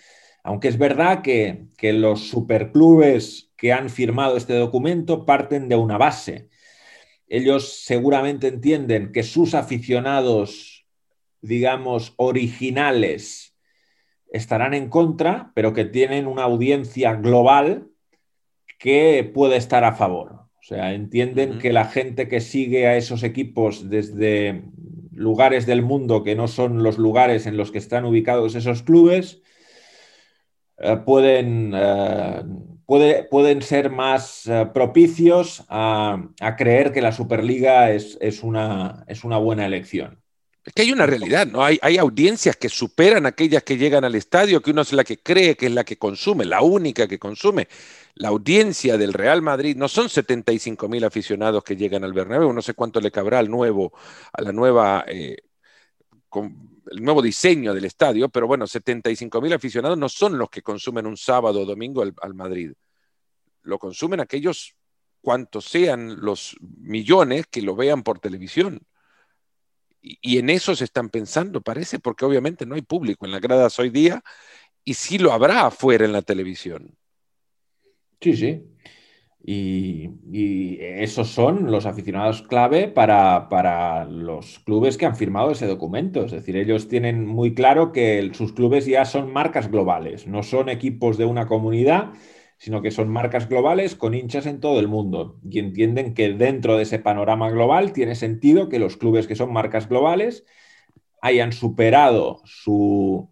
Aunque 0.43 0.69
es 0.69 0.78
verdad 0.78 1.21
que, 1.24 1.65
que 1.78 1.91
los 1.91 2.30
superclubes 2.30 3.52
que 3.58 3.74
han 3.74 3.89
firmado 3.89 4.38
este 4.38 4.54
documento 4.54 5.26
parten 5.26 5.67
de 5.67 5.76
una 5.76 5.97
base. 5.97 6.47
Ellos 7.28 7.82
seguramente 7.84 8.47
entienden 8.47 9.12
que 9.12 9.24
sus 9.24 9.56
aficionados 9.56 10.70
digamos, 11.41 12.13
originales 12.17 13.56
estarán 14.32 14.73
en 14.73 14.89
contra, 14.89 15.51
pero 15.56 15.73
que 15.73 15.86
tienen 15.86 16.27
una 16.27 16.43
audiencia 16.43 17.13
global 17.15 17.89
que 18.80 19.30
puede 19.34 19.58
estar 19.58 19.84
a 19.84 19.93
favor. 19.93 20.41
O 20.60 20.63
sea, 20.63 20.93
entienden 20.93 21.60
que 21.60 21.73
la 21.73 21.86
gente 21.86 22.27
que 22.27 22.39
sigue 22.39 22.88
a 22.88 22.95
esos 22.95 23.23
equipos 23.23 23.89
desde 23.89 24.63
lugares 25.12 25.65
del 25.65 25.82
mundo 25.82 26.23
que 26.23 26.36
no 26.36 26.47
son 26.47 26.84
los 26.84 26.97
lugares 26.97 27.45
en 27.45 27.58
los 27.58 27.71
que 27.71 27.77
están 27.77 28.06
ubicados 28.06 28.56
esos 28.56 28.84
clubes, 28.84 29.41
eh, 30.77 30.97
pueden, 31.06 31.73
eh, 31.75 32.43
pueden 33.30 33.62
ser 33.62 33.89
más 33.89 34.47
eh, 34.47 34.67
propicios 34.73 35.65
a, 35.69 36.30
creer 36.58 36.91
que 36.91 37.01
la 37.01 37.12
Superliga 37.12 37.91
es, 37.91 38.17
una, 38.43 39.04
es 39.08 39.23
una 39.23 39.38
buena 39.38 39.65
elección. 39.65 40.20
Es 40.63 40.74
que 40.74 40.84
hay 40.84 40.91
una 40.91 41.08
realidad, 41.08 41.47
¿no? 41.47 41.63
Hay, 41.63 41.80
hay 41.82 41.97
audiencias 41.97 42.56
que 42.56 42.69
superan 42.69 43.26
aquellas 43.26 43.63
que 43.63 43.78
llegan 43.78 44.04
al 44.04 44.13
estadio, 44.13 44.62
que 44.62 44.69
uno 44.69 44.84
es 44.84 44.93
la 44.93 45.04
que 45.04 45.17
cree 45.17 45.58
que 45.58 45.65
es 45.65 45.71
la 45.71 45.84
que 45.84 45.97
consume, 45.97 46.45
la 46.45 46.62
única 46.62 47.08
que 47.08 47.17
consume. 47.17 47.67
La 48.13 48.28
audiencia 48.28 48.95
del 48.97 49.13
Real 49.13 49.41
Madrid 49.41 49.76
no 49.76 49.88
son 49.88 50.08
75 50.08 50.88
mil 50.88 51.04
aficionados 51.04 51.63
que 51.63 51.76
llegan 51.76 52.04
al 52.04 52.13
Bernabéu, 52.13 52.54
no 52.54 52.62
sé 52.62 52.76
cuánto 52.76 53.02
le 53.02 53.10
cabrá 53.10 53.39
al 53.39 53.50
nuevo, 53.50 53.91
a 54.34 54.41
la 54.43 54.52
nueva, 54.52 55.04
eh, 55.08 55.38
el 56.91 57.04
nuevo 57.04 57.24
diseño 57.24 57.74
del 57.74 57.86
estadio, 57.86 58.30
pero 58.30 58.45
bueno, 58.45 58.67
75 58.67 59.41
mil 59.41 59.54
aficionados 59.54 59.97
no 59.97 60.10
son 60.10 60.38
los 60.38 60.50
que 60.52 60.62
consumen 60.62 61.08
un 61.08 61.17
sábado 61.17 61.62
o 61.62 61.65
domingo 61.65 62.04
al, 62.04 62.13
al 62.21 62.36
Madrid. 62.36 62.71
Lo 63.63 63.80
consumen 63.80 64.19
aquellos 64.19 64.76
cuantos 65.21 65.65
sean 65.65 66.21
los 66.21 66.56
millones 66.60 67.47
que 67.50 67.63
lo 67.63 67.76
vean 67.76 68.04
por 68.04 68.19
televisión 68.19 68.86
y, 70.01 70.39
en 70.39 70.49
eso 70.49 70.75
se 70.75 70.83
están 70.83 71.09
pensando, 71.09 71.61
parece, 71.61 71.99
porque 71.99 72.25
obviamente 72.25 72.65
no 72.65 72.75
hay 72.75 72.81
público 72.81 73.25
en 73.25 73.31
las 73.31 73.41
gradas 73.41 73.77
hoy 73.79 73.89
día 73.89 74.23
y 74.83 74.95
sí 74.95 75.17
lo 75.17 75.31
habrá 75.31 75.67
afuera 75.67 76.05
en 76.05 76.11
la 76.11 76.21
televisión. 76.21 76.95
Sí, 78.19 78.35
sí. 78.35 78.63
Y, 79.43 80.77
esos 80.79 81.29
son 81.29 81.71
los 81.71 81.85
aficionados 81.85 82.43
clave 82.43 82.87
para, 82.87 83.49
para, 83.49 84.05
los 84.05 84.59
clubes 84.59 84.97
que 84.97 85.05
han 85.05 85.15
firmado 85.15 85.51
ese 85.51 85.65
documento. 85.65 86.25
Es 86.25 86.31
decir, 86.31 86.55
ellos 86.57 86.87
tienen 86.87 87.25
muy 87.25 87.53
claro 87.53 87.91
que 87.91 88.29
sus 88.33 88.53
clubes 88.53 88.85
ya 88.85 89.05
son 89.05 89.33
marcas 89.33 89.71
globales, 89.71 90.27
no 90.27 90.43
son 90.43 90.69
equipos 90.69 91.17
de 91.17 91.25
una 91.25 91.47
comunidad, 91.47 92.13
sino 92.62 92.84
que 92.84 92.91
son 92.91 93.10
marcas 93.10 93.50
globales 93.50 93.95
con 93.95 94.13
hinchas 94.13 94.45
en 94.45 94.60
todo 94.60 94.80
el 94.80 94.88
mundo 94.88 95.39
y 95.50 95.58
entienden 95.58 96.13
que 96.13 96.32
dentro 96.32 96.78
de 96.78 96.84
ese 96.84 97.00
panorama 97.00 97.50
global 97.50 97.91
tiene 97.91 98.13
sentido 98.13 98.69
que 98.69 98.78
los 98.78 98.97
clubes 98.97 99.26
que 99.26 99.34
son 99.34 99.52
marcas 99.52 99.89
globales 99.89 100.45
hayan 101.24 101.54
superado 101.54 102.39
su, 102.45 103.32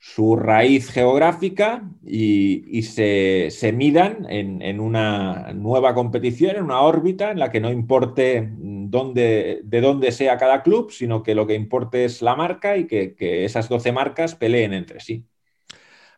su 0.00 0.34
raíz 0.34 0.90
geográfica 0.90 1.88
y, 2.04 2.82
se, 2.82 3.72
midan 3.72 4.26
en, 4.28 4.80
una 4.80 5.52
nueva 5.52 5.94
competición, 5.94 6.56
en 6.56 6.64
una 6.64 6.80
órbita 6.80 7.30
en 7.30 7.38
la 7.38 7.52
que 7.52 7.60
no 7.60 7.70
importe 7.70 8.50
de 8.50 9.80
dónde 9.80 10.10
sea 10.10 10.38
cada 10.38 10.64
club, 10.64 10.90
sino 10.90 11.22
que 11.22 11.36
lo 11.36 11.46
que 11.46 11.54
importe 11.54 12.04
es 12.04 12.20
la 12.20 12.34
marca 12.34 12.76
y 12.76 12.88
que, 12.88 13.14
que 13.14 13.44
esas 13.44 13.68
12 13.68 13.92
marcas 13.92 14.34
peleen 14.34 14.72
entre 14.72 14.98
sí. 14.98 15.24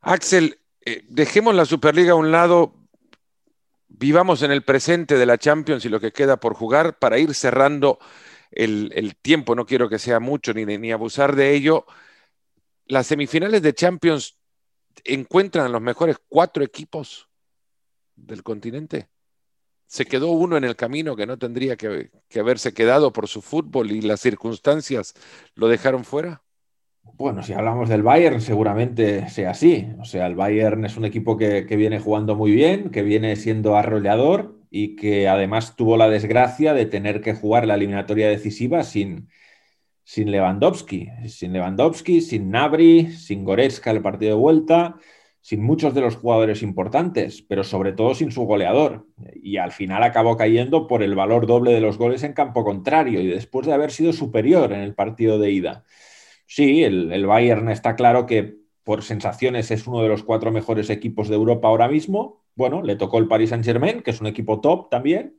Axel, 0.01 0.57
eh, 0.87 1.05
dejemos 1.09 1.53
la 1.53 1.65
Superliga 1.65 2.13
a 2.13 2.15
un 2.15 2.31
lado, 2.31 2.75
vivamos 3.89 4.43
en 4.43 4.53
el 4.53 4.63
presente 4.63 5.17
de 5.19 5.27
la 5.27 5.37
Champions 5.37 5.85
y 5.85 5.89
lo 5.89 5.99
que 5.99 6.13
queda 6.13 6.39
por 6.39 6.55
jugar 6.55 7.01
para 7.01 7.19
ir 7.19 7.35
cerrando 7.35 7.99
el, 8.53 9.17
tiempo. 9.21 9.57
No 9.57 9.67
quiero 9.67 9.89
que 9.89 9.99
sea 9.99 10.21
mucho 10.21 10.55
ni, 10.55 10.65
ni 10.65 10.93
abusar 10.93 11.35
de 11.35 11.55
ello. 11.55 11.87
Las 12.87 13.09
semifinales 13.09 13.63
de 13.63 13.75
Champions 13.75 14.39
encuentran 15.03 15.67
a 15.67 15.71
los 15.71 15.83
mejores 15.83 16.19
cuatro 16.29 16.63
equipos 16.63 17.29
del 18.15 18.45
continente. 18.45 19.09
Se 19.89 20.07
quedó 20.07 20.29
uno 20.29 20.57
en 20.57 20.63
el 20.63 20.77
camino 20.77 21.17
que 21.17 21.27
no 21.27 21.37
tendría 21.37 21.77
que 21.77 22.11
haberse 22.39 22.73
quedado 22.73 23.13
por 23.13 23.27
su 23.27 23.43
fútbol 23.43 23.91
y 23.91 24.03
las 24.03 24.21
circunstancias 24.21 25.15
lo 25.57 25.67
dejaron 25.67 26.05
fuera. 26.05 26.46
Bueno, 27.15 27.43
si 27.43 27.55
hablamos 27.55 27.89
del 27.89 28.03
Bayern, 28.03 28.41
seguramente 28.41 29.29
sea 29.31 29.51
así. 29.51 29.89
O 30.01 30.05
sea, 30.05 30.27
el 30.27 30.35
Bayern 30.35 30.85
es 30.85 30.97
un 30.99 31.07
equipo 31.07 31.37
que, 31.39 31.63
viene 31.63 31.99
jugando 31.99 32.37
muy 32.37 32.51
bien, 32.53 32.91
que 32.91 33.03
viene 33.03 33.37
siendo 33.37 33.77
arrollador 33.77 34.59
y 34.71 34.97
que 34.97 35.27
además 35.29 35.77
tuvo 35.77 35.97
la 35.97 36.11
desgracia 36.11 36.75
de 36.75 36.85
tener 36.85 37.23
que 37.23 37.35
jugar 37.35 37.67
la 37.67 37.75
eliminatoria 37.75 38.29
decisiva 38.29 38.83
sin, 38.83 39.31
sin 40.05 40.31
Lewandowski. 40.31 41.09
Sin 41.29 41.53
Lewandowski, 41.55 42.21
sin 42.21 42.51
Nabri, 42.51 43.13
sin 43.13 43.45
Goretzka 43.45 43.91
el 43.93 44.03
partido 44.03 44.37
de 44.37 44.41
vuelta, 44.43 44.97
sin 45.41 45.63
muchos 45.63 45.95
de 45.95 46.03
los 46.03 46.17
jugadores 46.17 46.63
importantes, 46.63 47.41
pero 47.41 47.65
sobre 47.65 47.93
todo 47.93 48.15
sin 48.15 48.31
su 48.31 48.43
goleador. 48.45 49.07
Y 49.43 49.57
al 49.57 49.73
final 49.73 50.03
acabó 50.03 50.37
cayendo 50.37 50.87
por 50.87 51.03
el 51.03 51.15
valor 51.15 51.47
doble 51.47 51.73
de 51.73 51.81
los 51.81 51.97
goles 51.99 52.25
en 52.25 52.35
campo 52.35 52.65
contrario 52.65 53.21
y 53.23 53.27
después 53.27 53.67
de 53.67 53.73
haber 53.73 53.91
sido 53.91 54.13
superior 54.13 54.73
en 54.73 54.81
el 54.81 54.95
partido 54.95 55.39
de 55.39 55.53
ida. 55.53 55.85
Sí, 56.47 56.85
el, 56.85 57.27
Bayern 57.27 57.69
está 57.69 57.97
claro 57.97 58.27
que 58.27 58.57
por 58.85 59.03
sensaciones 59.03 59.71
es 59.71 59.87
uno 59.87 60.03
de 60.03 60.09
los 60.09 60.23
cuatro 60.23 60.53
mejores 60.53 60.91
equipos 60.91 61.29
de 61.29 61.35
Europa 61.35 61.69
ahora 61.69 61.89
mismo. 61.89 62.45
Bueno, 62.55 62.83
le 62.83 62.97
tocó 62.97 63.19
el 63.19 63.29
Paris 63.29 63.51
Saint-Germain, 63.51 64.03
que 64.03 64.13
es 64.13 64.21
un 64.21 64.29
equipo 64.29 64.61
top 64.61 64.89
también, 64.89 65.37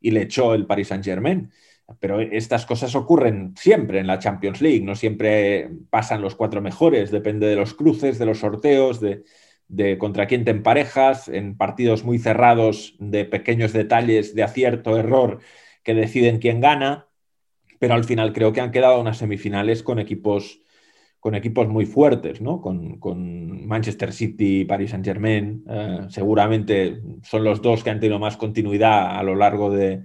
y 0.00 0.10
le 0.10 0.22
echó 0.22 0.54
el 0.54 0.66
Paris 0.66 0.88
Saint-Germain. 0.88 1.50
pero 1.98 2.20
estas 2.20 2.66
cosas 2.66 2.94
ocurren 2.94 3.54
siempre 3.56 3.98
en 4.00 4.06
la 4.06 4.18
Champions 4.20 4.60
League, 4.60 4.82
no 4.84 4.94
siempre 4.94 5.70
pasan 5.90 6.22
los 6.22 6.36
cuatro 6.36 6.60
mejores, 6.62 7.10
depende 7.10 7.48
de 7.48 7.56
los 7.56 7.74
cruces, 7.74 8.18
de 8.18 8.26
los 8.26 8.38
sorteos, 8.38 9.00
de, 9.00 9.24
de 9.68 9.98
contra 9.98 10.26
quién 10.26 10.44
te 10.44 10.50
emparejas, 10.52 11.28
en 11.28 11.56
partidos 11.56 12.04
muy 12.04 12.18
cerrados, 12.18 12.96
de 12.98 13.24
pequeños 13.24 13.72
detalles 13.72 14.34
de 14.34 14.42
acierto, 14.42 14.96
error, 14.98 15.40
que 15.82 15.94
deciden 15.94 16.38
quién 16.38 16.60
gana, 16.60 17.09
pero 17.80 17.94
al 17.94 18.04
final 18.04 18.32
creo 18.32 18.52
que 18.52 18.60
han 18.60 18.70
quedado 18.70 19.00
unas 19.00 19.16
semifinales 19.18 19.82
con 19.82 19.98
equipos 19.98 20.60
con 21.18 21.34
equipos 21.34 21.68
muy 21.68 21.84
fuertes, 21.84 22.40
¿no? 22.40 22.60
Con, 22.60 23.66
Manchester 23.66 24.12
City 24.12 24.64
Paris 24.64 24.90
Saint 24.90 25.04
Germain. 25.04 25.64
Eh, 25.68 26.06
seguramente 26.08 27.00
son 27.22 27.44
los 27.44 27.60
dos 27.62 27.84
que 27.84 27.90
han 27.90 28.00
tenido 28.00 28.18
más 28.18 28.36
continuidad 28.36 29.18
a 29.18 29.22
lo 29.22 29.36
largo 29.36 29.70
de, 29.70 30.04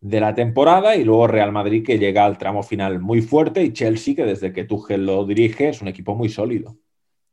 la 0.00 0.34
temporada 0.34 0.96
y 0.96 1.04
luego 1.04 1.26
Real 1.26 1.52
Madrid 1.52 1.84
que 1.84 1.98
llega 1.98 2.24
al 2.24 2.36
tramo 2.36 2.62
final 2.62 3.00
muy 3.00 3.22
fuerte 3.22 3.62
y 3.62 3.72
Chelsea 3.72 4.14
que 4.14 4.24
desde 4.24 4.52
que 4.52 4.64
Tuchel 4.64 5.06
lo 5.06 5.24
dirige 5.24 5.68
es 5.68 5.82
un 5.82 5.88
equipo 5.88 6.14
muy 6.14 6.28
sólido. 6.28 6.76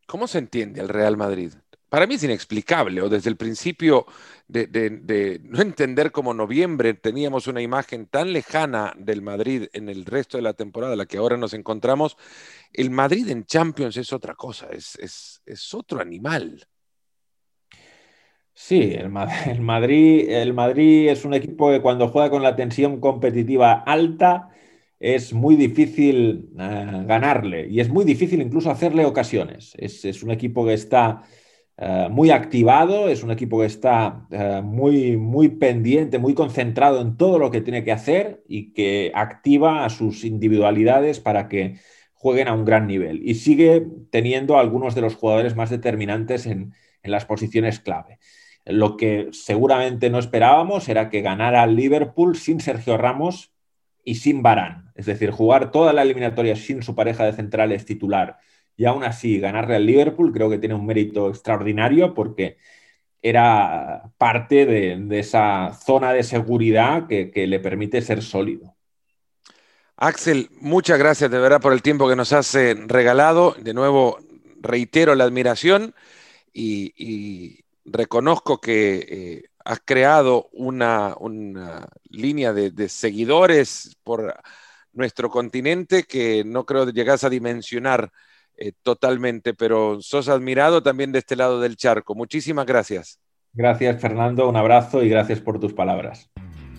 ¿Cómo 0.05 0.27
se 0.27 0.39
entiende 0.39 0.81
el 0.81 0.89
Real 0.89 1.17
Madrid? 1.17 1.53
Para 1.89 2.05
mí 2.05 2.15
es 2.15 2.23
inexplicable, 2.23 3.01
o 3.01 3.07
desde 3.07 3.29
el 3.29 3.37
principio 3.37 4.05
de, 4.47 5.39
no 5.43 5.61
entender 5.61 6.11
cómo 6.11 6.33
noviembre 6.33 6.93
teníamos 6.93 7.47
una 7.47 7.61
imagen 7.61 8.07
tan 8.07 8.33
lejana 8.33 8.93
del 8.97 9.21
Madrid 9.21 9.67
en 9.71 9.87
el 9.87 10.03
resto 10.03 10.37
de 10.37 10.43
la 10.43 10.53
temporada, 10.53 10.97
la 10.97 11.05
que 11.05 11.17
ahora 11.17 11.37
nos 11.37 11.53
encontramos, 11.53 12.17
el 12.73 12.89
Madrid 12.89 13.29
en 13.29 13.45
Champions 13.45 13.95
es 13.95 14.11
otra 14.11 14.35
cosa, 14.35 14.67
es, 14.71 15.39
otro 15.73 16.01
animal. 16.01 16.67
Sí, 18.53 18.93
el, 18.97 19.09
Madrid, 19.61 20.29
el 20.29 20.53
Madrid 20.53 21.09
es 21.09 21.23
un 21.23 21.33
equipo 21.33 21.71
que 21.71 21.81
cuando 21.81 22.09
juega 22.09 22.29
con 22.29 22.43
la 22.43 22.57
tensión 22.57 22.99
competitiva 22.99 23.73
alta 23.73 24.49
es 24.99 25.31
muy 25.31 25.55
difícil 25.55 26.49
eh, 26.59 27.03
ganarle 27.05 27.67
y 27.67 27.79
es 27.79 27.87
muy 27.87 28.03
difícil 28.03 28.41
incluso 28.41 28.71
hacerle 28.71 29.05
ocasiones. 29.05 29.73
Es, 29.77 30.03
es 30.03 30.23
un 30.23 30.31
equipo 30.31 30.65
que 30.65 30.73
está 30.73 31.23
eh, 31.79 32.07
muy 32.09 32.31
activado, 32.31 33.07
es 33.07 33.21
un 33.21 33.29
equipo 33.29 33.59
que 33.59 33.67
está 33.67 34.25
eh, 34.31 34.61
muy, 34.63 35.15
muy 35.15 35.49
pendiente, 35.49 36.17
muy 36.17 36.33
concentrado 36.33 37.01
en 37.01 37.17
todo 37.17 37.37
lo 37.37 37.51
que 37.51 37.61
tiene 37.61 37.83
que 37.83 37.91
hacer 37.91 38.43
y 38.47 38.73
que 38.73 39.11
activa 39.13 39.85
a 39.85 39.89
sus 39.91 40.23
individualidades 40.23 41.19
para 41.19 41.47
que 41.47 41.75
jueguen 42.13 42.47
a 42.47 42.53
un 42.53 42.65
gran 42.65 42.87
nivel. 42.87 43.21
Y 43.23 43.35
sigue 43.35 43.85
teniendo 44.09 44.57
algunos 44.57 44.95
de 44.95 45.01
los 45.01 45.15
jugadores 45.15 45.55
más 45.55 45.69
determinantes 45.69 46.47
en, 46.47 46.73
en 47.03 47.11
las 47.11 47.25
posiciones 47.25 47.79
clave. 47.79 48.17
Lo 48.65 48.97
que 48.97 49.29
seguramente 49.31 50.09
no 50.09 50.17
esperábamos 50.17 50.89
era 50.89 51.09
que 51.09 51.21
ganara 51.21 51.67
Liverpool 51.67 52.35
sin 52.37 52.59
Sergio 52.59 52.97
Ramos 52.97 53.53
y 54.03 54.15
sin 54.15 54.41
Barán. 54.41 54.91
Es 54.95 55.05
decir, 55.05 55.29
jugar 55.29 55.71
toda 55.71 55.93
la 55.93 56.01
eliminatoria 56.01 56.55
sin 56.55 56.81
su 56.81 56.95
pareja 56.95 57.23
de 57.23 57.33
centrales 57.33 57.85
titular 57.85 58.39
y 58.77 58.85
aún 58.85 59.03
así 59.03 59.39
ganarle 59.39 59.75
al 59.75 59.85
Liverpool 59.85 60.31
creo 60.31 60.49
que 60.49 60.59
tiene 60.59 60.75
un 60.75 60.85
mérito 60.85 61.29
extraordinario 61.29 62.13
porque 62.13 62.57
era 63.23 64.11
parte 64.19 64.67
de, 64.67 65.19
esa 65.19 65.73
zona 65.73 66.13
de 66.13 66.23
seguridad 66.23 67.07
que, 67.07 67.47
le 67.47 67.59
permite 67.59 68.01
ser 68.01 68.21
sólido. 68.21 68.75
Axel, 69.97 70.49
muchas 70.61 70.99
gracias 70.99 71.31
de 71.31 71.39
verdad 71.39 71.59
por 71.59 71.73
el 71.73 71.81
tiempo 71.81 72.07
que 72.07 72.15
nos 72.15 72.31
has 72.31 72.53
regalado. 72.53 73.55
De 73.59 73.73
nuevo, 73.73 74.19
reitero 74.61 75.15
la 75.15 75.23
admiración 75.23 75.95
y, 76.53 77.63
reconozco 77.89 78.59
que 78.59 79.05
eh, 79.09 79.43
has 79.65 79.79
creado 79.83 80.49
una, 80.51 81.15
línea 82.09 82.53
de, 82.53 82.69
de, 82.69 82.89
seguidores 82.89 83.97
por 84.03 84.35
nuestro 84.91 85.29
continente 85.29 86.03
que 86.03 86.43
no 86.45 86.65
creo 86.65 86.85
que 86.85 86.91
llegas 86.91 87.23
a 87.23 87.29
dimensionar 87.29 88.11
eh, 88.57 88.73
totalmente, 88.81 89.53
pero 89.53 90.01
sos 90.01 90.29
admirado 90.29 90.81
también 90.81 91.11
de 91.11 91.19
este 91.19 91.35
lado 91.35 91.61
del 91.61 91.77
charco. 91.77 92.15
Muchísimas 92.15 92.65
gracias. 92.65 93.19
Gracias, 93.53 94.01
Fernando. 94.01 94.49
Un 94.49 94.55
abrazo 94.55 95.03
y 95.03 95.09
gracias 95.09 95.39
por 95.39 95.59
tus 95.59 95.73
palabras. 95.73 96.29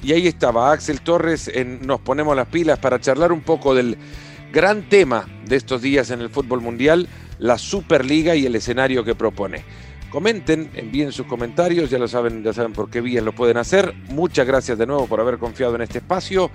Y 0.02 0.12
ahí 0.12 0.26
estaba 0.26 0.72
Axel 0.72 1.00
Torres 1.00 1.48
en 1.48 1.86
Nos 1.86 2.00
Ponemos 2.00 2.36
las 2.36 2.48
Pilas 2.48 2.78
para 2.78 3.00
charlar 3.00 3.32
un 3.32 3.40
poco 3.40 3.74
del 3.74 3.96
gran 4.52 4.88
tema 4.88 5.26
de 5.46 5.56
estos 5.56 5.82
días 5.82 6.10
en 6.10 6.20
el 6.20 6.30
fútbol 6.30 6.60
mundial, 6.60 7.08
la 7.38 7.58
Superliga 7.58 8.36
y 8.36 8.46
el 8.46 8.54
escenario 8.54 9.04
que 9.04 9.14
propone. 9.14 9.64
Comenten, 10.10 10.70
envíen 10.74 11.12
sus 11.12 11.26
comentarios, 11.26 11.90
ya 11.90 11.98
lo 11.98 12.08
saben, 12.08 12.42
ya 12.42 12.52
saben 12.52 12.72
por 12.72 12.90
qué 12.90 13.00
vías 13.00 13.22
lo 13.22 13.34
pueden 13.34 13.58
hacer. 13.58 13.92
Muchas 14.08 14.46
gracias 14.46 14.78
de 14.78 14.86
nuevo 14.86 15.06
por 15.06 15.20
haber 15.20 15.38
confiado 15.38 15.74
en 15.74 15.82
este 15.82 15.98
espacio 15.98 16.50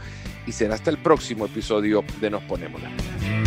y 0.47 0.51
será 0.51 0.76
hasta 0.76 0.89
el 0.89 0.97
próximo 0.97 1.45
episodio 1.45 2.03
de 2.19 2.30
Nos 2.30 2.43
Ponemos 2.43 2.82
las 2.82 2.91
Pilas. 2.93 3.43